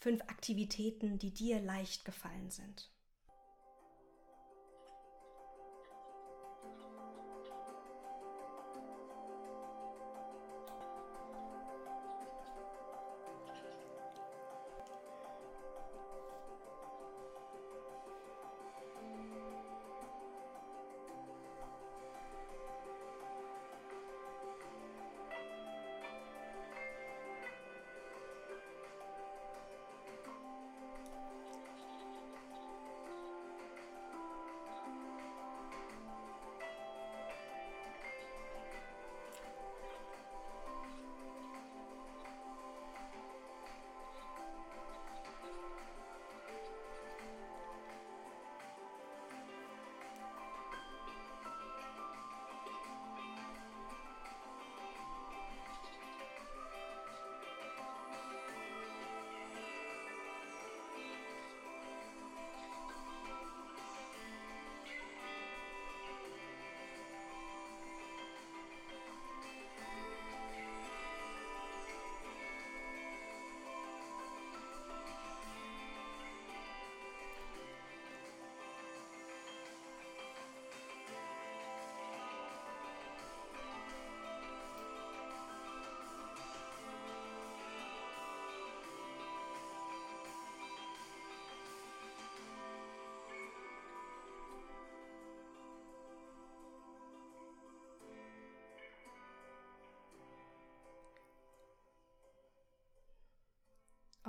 [0.00, 2.90] fünf Aktivitäten, die dir leicht gefallen sind.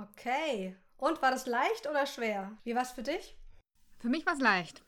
[0.00, 0.76] Okay.
[0.96, 2.56] Und war das leicht oder schwer?
[2.64, 3.36] Wie war es für dich?
[3.98, 4.82] Für mich war es leicht.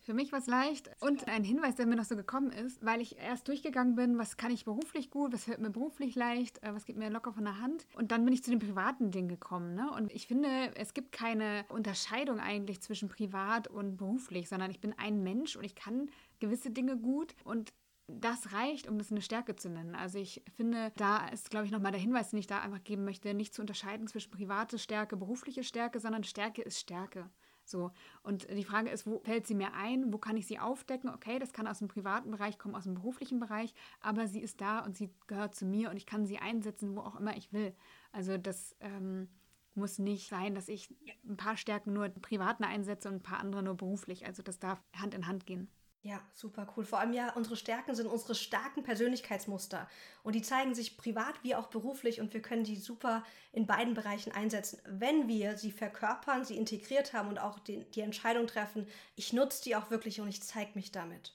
[0.00, 0.90] Für mich war es leicht.
[1.00, 4.38] Und ein Hinweis, der mir noch so gekommen ist, weil ich erst durchgegangen bin, was
[4.38, 7.44] kann ich beruflich gut, was fällt mir beruflich leicht, äh, was geht mir locker von
[7.44, 7.86] der Hand.
[7.94, 9.74] Und dann bin ich zu den privaten Dingen gekommen.
[9.74, 9.90] Ne?
[9.90, 14.94] Und ich finde, es gibt keine Unterscheidung eigentlich zwischen privat und beruflich, sondern ich bin
[14.96, 17.70] ein Mensch und ich kann gewisse Dinge gut und
[18.08, 19.94] das reicht, um das eine Stärke zu nennen.
[19.94, 23.04] Also ich finde, da ist, glaube ich, nochmal der Hinweis, den ich da einfach geben
[23.04, 27.30] möchte, nicht zu unterscheiden zwischen private Stärke, berufliche Stärke, sondern Stärke ist Stärke.
[27.64, 27.92] So.
[28.22, 30.12] Und die Frage ist, wo fällt sie mir ein?
[30.12, 31.10] Wo kann ich sie aufdecken?
[31.10, 34.60] Okay, das kann aus dem privaten Bereich kommen, aus dem beruflichen Bereich, aber sie ist
[34.62, 37.52] da und sie gehört zu mir und ich kann sie einsetzen, wo auch immer ich
[37.52, 37.74] will.
[38.10, 39.28] Also das ähm,
[39.74, 40.94] muss nicht sein, dass ich
[41.28, 44.26] ein paar Stärken nur privat einsetze und ein paar andere nur beruflich.
[44.26, 45.68] Also das darf Hand in Hand gehen.
[46.02, 46.84] Ja, super cool.
[46.84, 49.88] Vor allem ja, unsere Stärken sind unsere starken Persönlichkeitsmuster.
[50.22, 53.94] Und die zeigen sich privat wie auch beruflich und wir können die super in beiden
[53.94, 58.86] Bereichen einsetzen, wenn wir sie verkörpern, sie integriert haben und auch die, die Entscheidung treffen,
[59.16, 61.34] ich nutze die auch wirklich und ich zeige mich damit.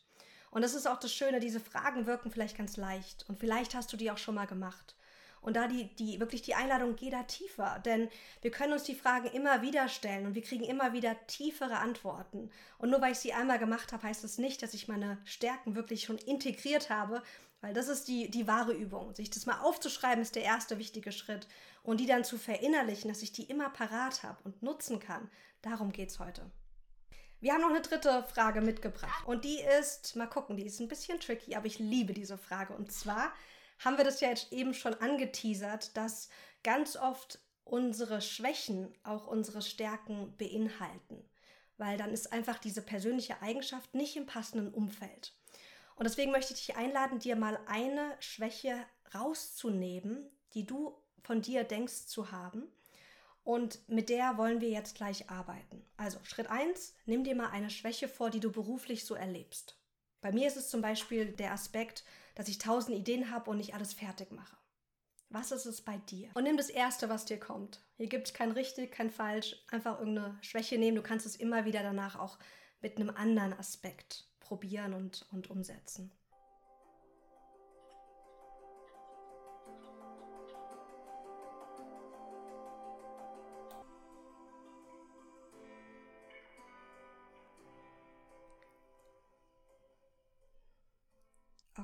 [0.50, 3.92] Und das ist auch das Schöne, diese Fragen wirken vielleicht ganz leicht und vielleicht hast
[3.92, 4.96] du die auch schon mal gemacht.
[5.44, 7.80] Und da die, die wirklich die Einladung, geh da tiefer.
[7.86, 8.10] Denn
[8.42, 12.50] wir können uns die Fragen immer wieder stellen und wir kriegen immer wieder tiefere Antworten.
[12.78, 15.76] Und nur weil ich sie einmal gemacht habe, heißt das nicht, dass ich meine Stärken
[15.76, 17.22] wirklich schon integriert habe,
[17.62, 19.14] weil das ist die, die wahre Übung.
[19.16, 21.48] Sich das mal aufzuschreiben, ist der erste wichtige Schritt.
[21.84, 25.30] Und die dann zu verinnerlichen, dass ich die immer parat habe und nutzen kann.
[25.62, 26.50] Darum geht es heute.
[27.44, 29.26] Wir haben noch eine dritte Frage mitgebracht.
[29.26, 32.74] Und die ist, mal gucken, die ist ein bisschen tricky, aber ich liebe diese Frage.
[32.74, 33.34] Und zwar
[33.84, 36.30] haben wir das ja jetzt eben schon angeteasert, dass
[36.64, 41.30] ganz oft unsere Schwächen auch unsere Stärken beinhalten.
[41.78, 45.34] Weil dann ist einfach diese persönliche Eigenschaft nicht im passenden Umfeld.
[45.96, 51.64] Und deswegen möchte ich dich einladen, dir mal eine Schwäche rauszunehmen, die du von dir
[51.64, 52.64] denkst zu haben.
[53.44, 55.86] Und mit der wollen wir jetzt gleich arbeiten.
[55.98, 59.78] Also Schritt 1, nimm dir mal eine Schwäche vor, die du beruflich so erlebst.
[60.22, 63.74] Bei mir ist es zum Beispiel der Aspekt, dass ich tausend Ideen habe und nicht
[63.74, 64.58] alles fertig mache.
[65.30, 66.30] Was ist es bei dir?
[66.36, 67.82] Und nimm das Erste, was dir kommt.
[67.98, 69.56] Hier gibt es kein richtig, kein falsch.
[69.72, 70.96] Einfach irgendeine Schwäche nehmen.
[70.96, 72.38] Du kannst es immer wieder danach auch
[72.82, 76.12] mit einem anderen Aspekt probieren und, und umsetzen.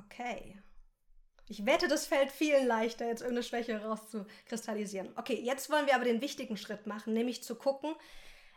[0.04, 0.60] Okay.
[1.48, 5.12] Ich wette, das fällt vielen leichter, jetzt irgendeine Schwäche rauszukristallisieren.
[5.16, 7.92] Okay, jetzt wollen wir aber den wichtigen Schritt machen, nämlich zu gucken,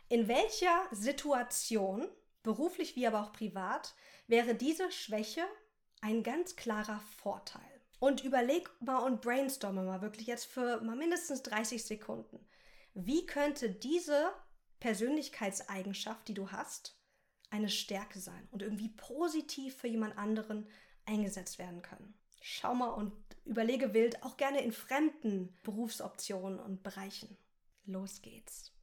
[0.08, 2.06] in welcher Situation,
[2.44, 3.94] beruflich wie aber auch privat,
[4.28, 5.44] wäre diese Schwäche
[6.02, 7.62] ein ganz klarer Vorteil.
[7.98, 12.46] Und überleg mal und brainstorme mal wirklich jetzt für mal mindestens 30 Sekunden.
[12.92, 14.32] Wie könnte diese
[14.78, 16.96] Persönlichkeitseigenschaft, die du hast,
[17.50, 20.68] eine Stärke sein und irgendwie positiv für jemand anderen
[21.06, 22.14] eingesetzt werden können?
[22.40, 23.12] Schau mal und
[23.44, 27.36] überlege wild, auch gerne in fremden Berufsoptionen und Bereichen.
[27.86, 28.73] Los geht's.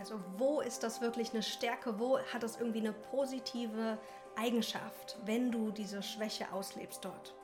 [0.00, 2.00] Also wo ist das wirklich eine Stärke?
[2.00, 3.98] Wo hat das irgendwie eine positive
[4.34, 7.34] Eigenschaft, wenn du diese Schwäche auslebst dort?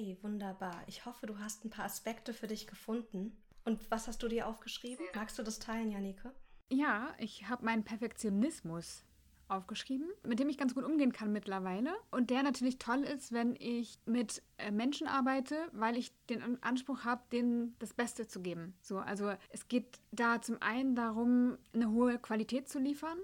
[0.00, 0.82] Okay, wunderbar.
[0.86, 3.36] Ich hoffe, du hast ein paar Aspekte für dich gefunden.
[3.66, 5.04] Und was hast du dir aufgeschrieben?
[5.14, 6.32] Magst du das teilen, Janike?
[6.70, 9.04] Ja, ich habe meinen Perfektionismus
[9.48, 11.92] aufgeschrieben, mit dem ich ganz gut umgehen kann mittlerweile.
[12.10, 17.04] Und der natürlich toll ist, wenn ich mit äh, Menschen arbeite, weil ich den Anspruch
[17.04, 18.72] habe, denen das Beste zu geben.
[18.80, 23.18] So, also es geht da zum einen darum, eine hohe Qualität zu liefern.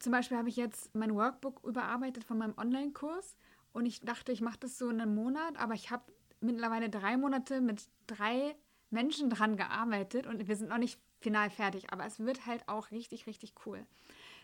[0.00, 3.36] Zum Beispiel habe ich jetzt mein Workbook überarbeitet von meinem Online-Kurs
[3.76, 6.10] und ich dachte, ich mache das so in einem Monat, aber ich habe
[6.40, 8.56] mittlerweile drei Monate mit drei
[8.88, 12.90] Menschen dran gearbeitet und wir sind noch nicht final fertig, aber es wird halt auch
[12.90, 13.84] richtig, richtig cool.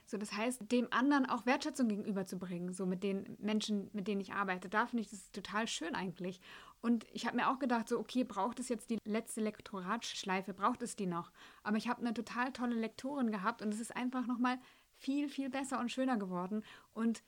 [0.05, 4.35] So, das heißt, dem anderen auch Wertschätzung gegenüberzubringen, so mit den Menschen, mit denen ich
[4.35, 4.69] arbeite.
[4.69, 6.39] Da finde ich das total schön eigentlich.
[6.83, 10.83] Und ich habe mir auch gedacht, so, okay, braucht es jetzt die letzte Lektoratschleife, braucht
[10.83, 11.33] es die noch?
[11.63, 14.59] Aber ich habe eine total tolle Lektorin gehabt und es ist einfach nochmal
[14.99, 16.65] viel, viel besser und schöner geworden.
[16.93, 17.23] Und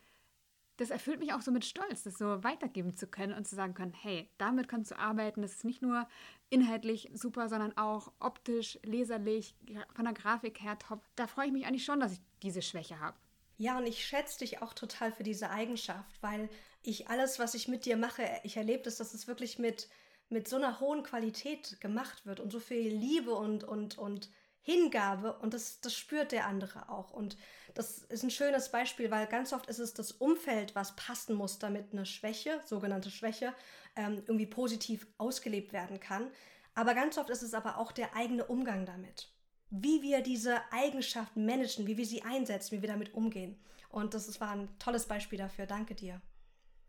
[0.77, 3.75] das erfüllt mich auch so mit Stolz, das so weitergeben zu können und zu sagen
[3.75, 5.43] können, hey, damit kannst du arbeiten.
[5.43, 6.09] Das ist nicht nur
[6.51, 9.55] inhaltlich super, sondern auch optisch, leserlich,
[9.95, 11.03] von der Grafik her top.
[11.17, 13.17] Da freue ich mich eigentlich schon, dass ich diese Schwäche habe.
[13.57, 16.49] Ja, und ich schätze dich auch total für diese Eigenschaft, weil
[16.83, 19.89] ich alles, was ich mit dir mache, ich erlebe das, dass es wirklich mit,
[20.29, 24.29] mit so einer hohen Qualität gemacht wird und so viel Liebe und, und, und
[24.61, 27.13] Hingabe und das, das spürt der andere auch.
[27.13, 27.37] Und
[27.75, 31.59] das ist ein schönes Beispiel, weil ganz oft ist es das Umfeld, was passen muss,
[31.59, 33.53] damit eine Schwäche, sogenannte Schwäche,
[33.97, 36.31] ähm, irgendwie positiv ausgelebt werden kann.
[36.75, 39.33] Aber ganz oft ist es aber auch der eigene Umgang damit.
[39.71, 43.59] Wie wir diese Eigenschaften managen, wie wir sie einsetzen, wie wir damit umgehen.
[43.89, 45.67] Und das war ein tolles Beispiel dafür.
[45.67, 46.21] Danke dir.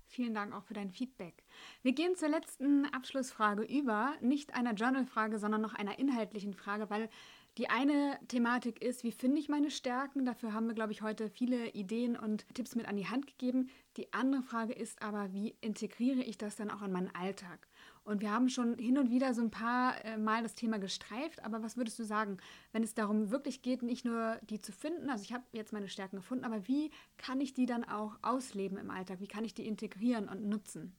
[0.07, 1.43] Vielen Dank auch für dein Feedback.
[1.81, 4.13] Wir gehen zur letzten Abschlussfrage über.
[4.21, 7.09] Nicht einer Journal-Frage, sondern noch einer inhaltlichen Frage, weil
[7.57, 10.25] Die eine Thematik ist, wie finde ich meine Stärken?
[10.25, 13.69] Dafür haben wir, glaube ich, heute viele Ideen und Tipps mit an die Hand gegeben.
[13.95, 17.69] Die andere Frage ist aber, wie integriere ich das dann auch in meinen Alltag?
[18.03, 21.45] Und wir haben schon hin und wieder so ein paar äh, Mal das Thema gestreift,
[21.45, 22.37] aber was würdest du sagen,
[22.73, 25.87] wenn es darum wirklich geht, nicht nur die zu finden, also ich habe jetzt meine
[25.87, 29.21] Stärken gefunden, aber wie kann ich die dann auch ausleben im Alltag?
[29.21, 30.93] Wie kann ich die integrieren und nutzen?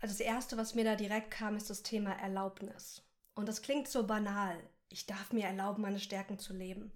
[0.00, 3.02] Also das Erste, was mir da direkt kam, ist das Thema Erlaubnis.
[3.34, 4.56] Und das klingt so banal.
[4.94, 6.92] Ich darf mir erlauben, meine Stärken zu leben.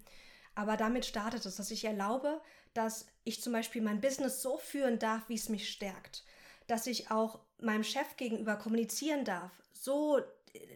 [0.55, 2.41] Aber damit startet es, dass ich erlaube,
[2.73, 6.23] dass ich zum Beispiel mein Business so führen darf, wie es mich stärkt
[6.69, 9.51] dass ich auch meinem Chef gegenüber kommunizieren darf.
[9.73, 10.21] So,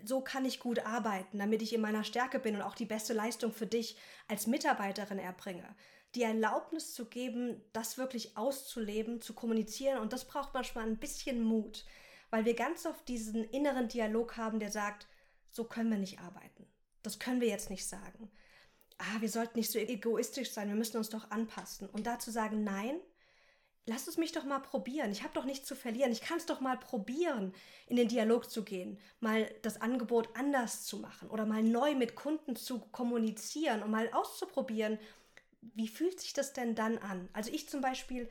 [0.04, 3.14] so kann ich gut arbeiten, damit ich in meiner Stärke bin und auch die beste
[3.14, 3.96] Leistung für dich
[4.28, 5.76] als Mitarbeiterin erbringe.
[6.16, 11.44] Die Erlaubnis zu geben, das wirklich auszuleben, zu kommunizieren und das braucht manchmal ein bisschen
[11.44, 11.86] Mut,
[12.32, 15.08] weil wir ganz oft diesen inneren Dialog haben, der sagt,
[15.50, 16.68] so können wir nicht arbeiten.
[17.04, 18.32] Das können wir jetzt nicht sagen.
[18.97, 21.89] Ah, wir sollten nicht so egoistisch sein, wir müssen uns doch anpassen.
[21.89, 22.99] Und dazu sagen, nein,
[23.86, 25.12] lass es mich doch mal probieren.
[25.12, 26.12] Ich habe doch nichts zu verlieren.
[26.12, 27.54] Ich kann es doch mal probieren,
[27.88, 32.16] in den Dialog zu gehen, mal das Angebot anders zu machen oder mal neu mit
[32.16, 34.99] Kunden zu kommunizieren und mal auszuprobieren,
[35.76, 37.30] wie fühlt sich das denn dann an?
[37.34, 38.30] Also ich zum Beispiel,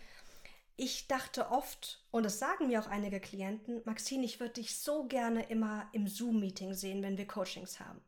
[0.77, 5.05] ich dachte oft, und das sagen mir auch einige Klienten, Maxine, ich würde dich so
[5.05, 8.01] gerne immer im Zoom-Meeting sehen, wenn wir Coachings haben.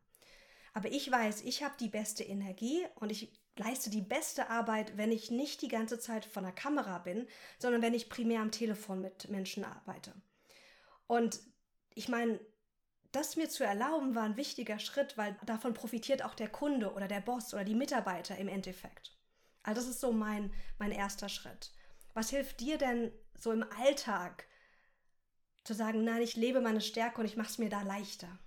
[0.75, 5.13] Aber ich weiß, ich habe die beste Energie und ich leiste die beste Arbeit, wenn
[5.13, 7.27] ich nicht die ganze Zeit von der Kamera bin,
[7.59, 10.13] sondern wenn ich primär am Telefon mit Menschen arbeite.
[11.07, 11.41] Und
[11.95, 12.41] ich meine,
[13.13, 17.07] das mir zu erlauben, war ein wichtiger Schritt, weil davon profitiert auch der Kunde oder
[17.07, 19.17] der Boss oder die Mitarbeiter im Endeffekt.
[19.63, 21.73] Also das ist so mein, mein erster Schritt.
[22.13, 24.47] Was hilft dir denn so im Alltag
[25.63, 28.39] zu sagen, nein, ich lebe meine Stärke und ich mache es mir da leichter?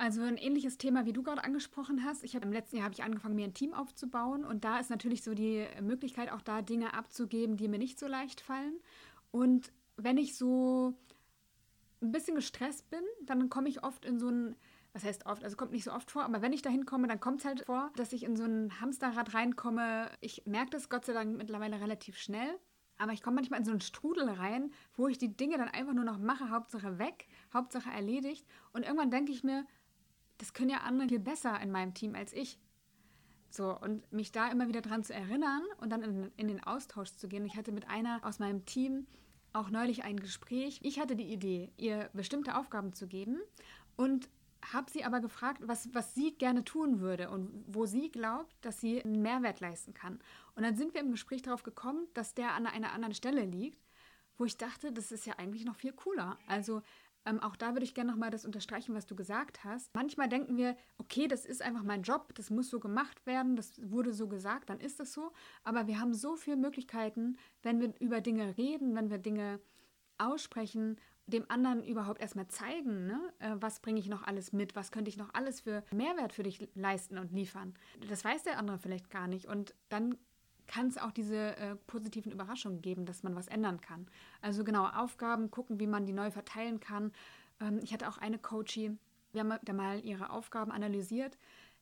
[0.00, 2.22] Also ein ähnliches Thema, wie du gerade angesprochen hast.
[2.22, 4.90] Ich habe im letzten Jahr habe ich angefangen, mir ein Team aufzubauen und da ist
[4.90, 8.78] natürlich so die Möglichkeit, auch da Dinge abzugeben, die mir nicht so leicht fallen.
[9.32, 10.94] Und wenn ich so
[12.00, 14.54] ein bisschen gestresst bin, dann komme ich oft in so ein,
[14.92, 17.18] was heißt oft, also kommt nicht so oft vor, aber wenn ich da hinkomme, dann
[17.18, 20.12] kommt es halt vor, dass ich in so ein Hamsterrad reinkomme.
[20.20, 22.54] Ich merke das Gott sei Dank mittlerweile relativ schnell.
[22.98, 25.94] Aber ich komme manchmal in so einen Strudel rein, wo ich die Dinge dann einfach
[25.94, 28.44] nur noch mache, Hauptsache weg, Hauptsache erledigt.
[28.72, 29.64] Und irgendwann denke ich mir,
[30.38, 32.58] das können ja andere viel besser in meinem Team als ich.
[33.50, 37.12] So, und mich da immer wieder dran zu erinnern und dann in, in den Austausch
[37.14, 37.46] zu gehen.
[37.46, 39.06] Ich hatte mit einer aus meinem Team
[39.52, 40.80] auch neulich ein Gespräch.
[40.82, 43.38] Ich hatte die Idee, ihr bestimmte Aufgaben zu geben
[43.96, 44.28] und
[44.72, 48.80] habe sie aber gefragt, was, was sie gerne tun würde und wo sie glaubt, dass
[48.80, 50.20] sie einen Mehrwert leisten kann.
[50.54, 53.82] Und dann sind wir im Gespräch darauf gekommen, dass der an einer anderen Stelle liegt,
[54.36, 56.38] wo ich dachte, das ist ja eigentlich noch viel cooler.
[56.46, 56.82] Also
[57.28, 59.94] ähm, auch da würde ich gerne nochmal das unterstreichen, was du gesagt hast.
[59.94, 63.80] Manchmal denken wir, okay, das ist einfach mein Job, das muss so gemacht werden, das
[63.82, 65.32] wurde so gesagt, dann ist das so.
[65.62, 69.60] Aber wir haben so viele Möglichkeiten, wenn wir über Dinge reden, wenn wir Dinge
[70.16, 73.20] aussprechen, dem anderen überhaupt erstmal zeigen, ne?
[73.38, 76.42] Äh, was bringe ich noch alles mit, was könnte ich noch alles für Mehrwert für
[76.42, 77.74] dich leisten und liefern.
[78.08, 79.46] Das weiß der andere vielleicht gar nicht.
[79.46, 80.16] Und dann
[80.68, 84.06] kann es auch diese äh, positiven Überraschungen geben, dass man was ändern kann.
[84.40, 87.12] Also genau, Aufgaben gucken, wie man die neu verteilen kann.
[87.60, 88.96] Ähm, ich hatte auch eine Coachie,
[89.32, 91.36] wir haben da mal ihre Aufgaben analysiert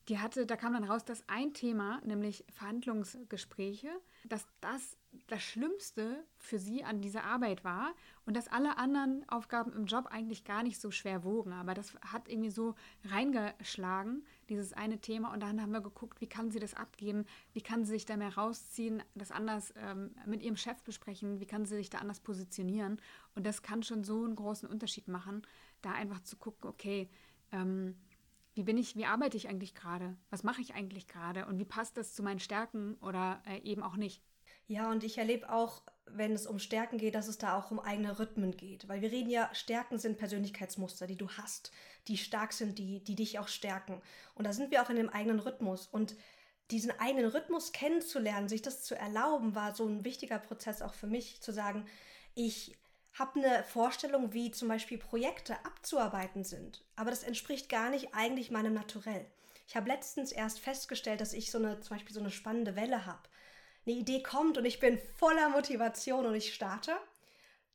[0.09, 3.89] die hatte, da kam dann raus, dass ein Thema, nämlich Verhandlungsgespräche,
[4.25, 4.97] dass das
[5.29, 7.95] das Schlimmste für sie an dieser Arbeit war
[8.25, 11.53] und dass alle anderen Aufgaben im Job eigentlich gar nicht so schwer wogen.
[11.53, 15.33] Aber das hat irgendwie so reingeschlagen, dieses eine Thema.
[15.33, 18.17] Und dann haben wir geguckt, wie kann sie das abgeben, wie kann sie sich da
[18.17, 22.21] mehr rausziehen, das anders ähm, mit ihrem Chef besprechen, wie kann sie sich da anders
[22.21, 23.01] positionieren.
[23.35, 25.43] Und das kann schon so einen großen Unterschied machen,
[25.83, 27.09] da einfach zu gucken, okay,
[27.53, 27.97] ähm,
[28.57, 30.17] wie bin ich, wie arbeite ich eigentlich gerade?
[30.31, 31.45] Was mache ich eigentlich gerade?
[31.45, 34.23] Und wie passt das zu meinen Stärken oder äh, eben auch nicht?
[34.67, 37.79] Ja, und ich erlebe auch, wenn es um Stärken geht, dass es da auch um
[37.79, 38.89] eigene Rhythmen geht.
[38.89, 41.71] Weil wir reden ja, Stärken sind Persönlichkeitsmuster, die du hast,
[42.09, 44.01] die stark sind, die, die dich auch stärken.
[44.35, 45.87] Und da sind wir auch in dem eigenen Rhythmus.
[45.87, 46.17] Und
[46.71, 51.07] diesen eigenen Rhythmus kennenzulernen, sich das zu erlauben, war so ein wichtiger Prozess auch für
[51.07, 51.87] mich, zu sagen,
[52.35, 52.77] ich
[53.19, 58.51] habe eine Vorstellung, wie zum Beispiel Projekte abzuarbeiten sind, aber das entspricht gar nicht eigentlich
[58.51, 59.27] meinem Naturell.
[59.67, 63.07] Ich habe letztens erst festgestellt, dass ich so eine, zum Beispiel so eine spannende Welle
[63.07, 63.23] habe.
[63.87, 66.97] Eine Idee kommt und ich bin voller Motivation und ich starte.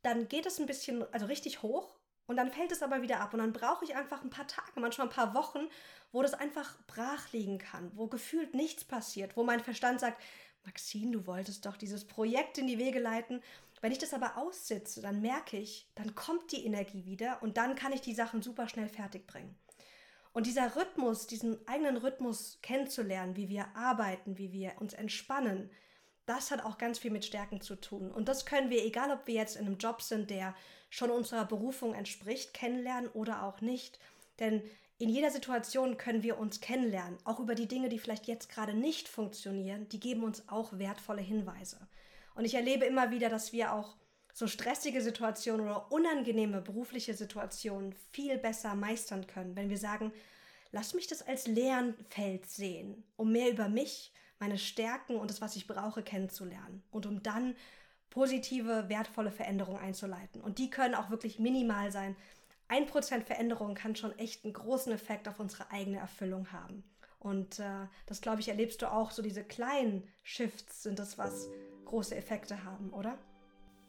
[0.04, 1.96] Dann geht es ein bisschen, also richtig hoch
[2.28, 4.80] und dann fällt es aber wieder ab und dann brauche ich einfach ein paar Tage,
[4.80, 5.68] manchmal ein paar Wochen,
[6.12, 10.22] wo das einfach brach liegen kann, wo gefühlt nichts passiert, wo mein Verstand sagt,
[10.64, 13.42] Maxine, du wolltest doch dieses Projekt in die Wege leiten
[13.82, 17.76] wenn ich das aber aussitze, dann merke ich, dann kommt die Energie wieder und dann
[17.76, 19.56] kann ich die Sachen super schnell fertig bringen.
[20.34, 25.70] Und dieser Rhythmus, diesen eigenen Rhythmus kennenzulernen, wie wir arbeiten, wie wir uns entspannen,
[26.26, 28.12] das hat auch ganz viel mit Stärken zu tun.
[28.12, 30.56] Und das können wir, egal ob wir jetzt in einem Job sind, der
[30.90, 34.00] schon unserer Berufung entspricht, kennenlernen oder auch nicht.
[34.40, 34.62] Denn
[35.00, 38.76] in jeder Situation können wir uns kennenlernen, auch über die Dinge, die vielleicht jetzt gerade
[38.76, 41.88] nicht funktionieren, die geben uns auch wertvolle Hinweise.
[42.36, 43.96] Und ich erlebe immer wieder, dass wir auch
[44.34, 50.14] so stressige Situationen oder unangenehme berufliche Situationen viel besser meistern können, wenn wir sagen,
[50.72, 55.56] lass mich das als Lernfeld sehen, um mehr über mich, meine Stärken und das, was
[55.56, 57.56] ich brauche, kennenzulernen und um dann
[58.10, 60.42] positive, wertvolle Veränderungen einzuleiten.
[60.42, 62.16] Und die können auch wirklich minimal sein.
[62.68, 66.84] Ein Prozent Veränderung kann schon echt einen großen Effekt auf unsere eigene Erfüllung haben.
[67.22, 69.12] Und äh, das, glaube ich, erlebst du auch.
[69.12, 71.50] So diese kleinen Shifts sind das, was
[71.86, 73.18] große Effekte haben, oder?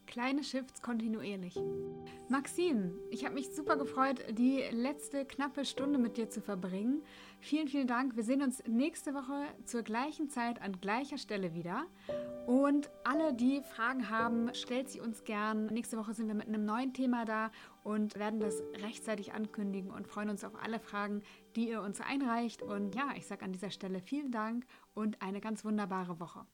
[0.07, 1.59] Kleine Shifts kontinuierlich.
[2.29, 7.03] Maxim, ich habe mich super gefreut, die letzte knappe Stunde mit dir zu verbringen.
[7.41, 8.17] Vielen, vielen Dank.
[8.17, 11.87] Wir sehen uns nächste Woche zur gleichen Zeit an gleicher Stelle wieder.
[12.47, 15.67] Und alle, die Fragen haben, stellt sie uns gern.
[15.67, 17.51] Nächste Woche sind wir mit einem neuen Thema da
[17.85, 21.23] und werden das rechtzeitig ankündigen und freuen uns auf alle Fragen,
[21.53, 22.63] die ihr uns einreicht.
[22.63, 26.47] Und ja, ich sage an dieser Stelle vielen Dank und eine ganz wunderbare Woche.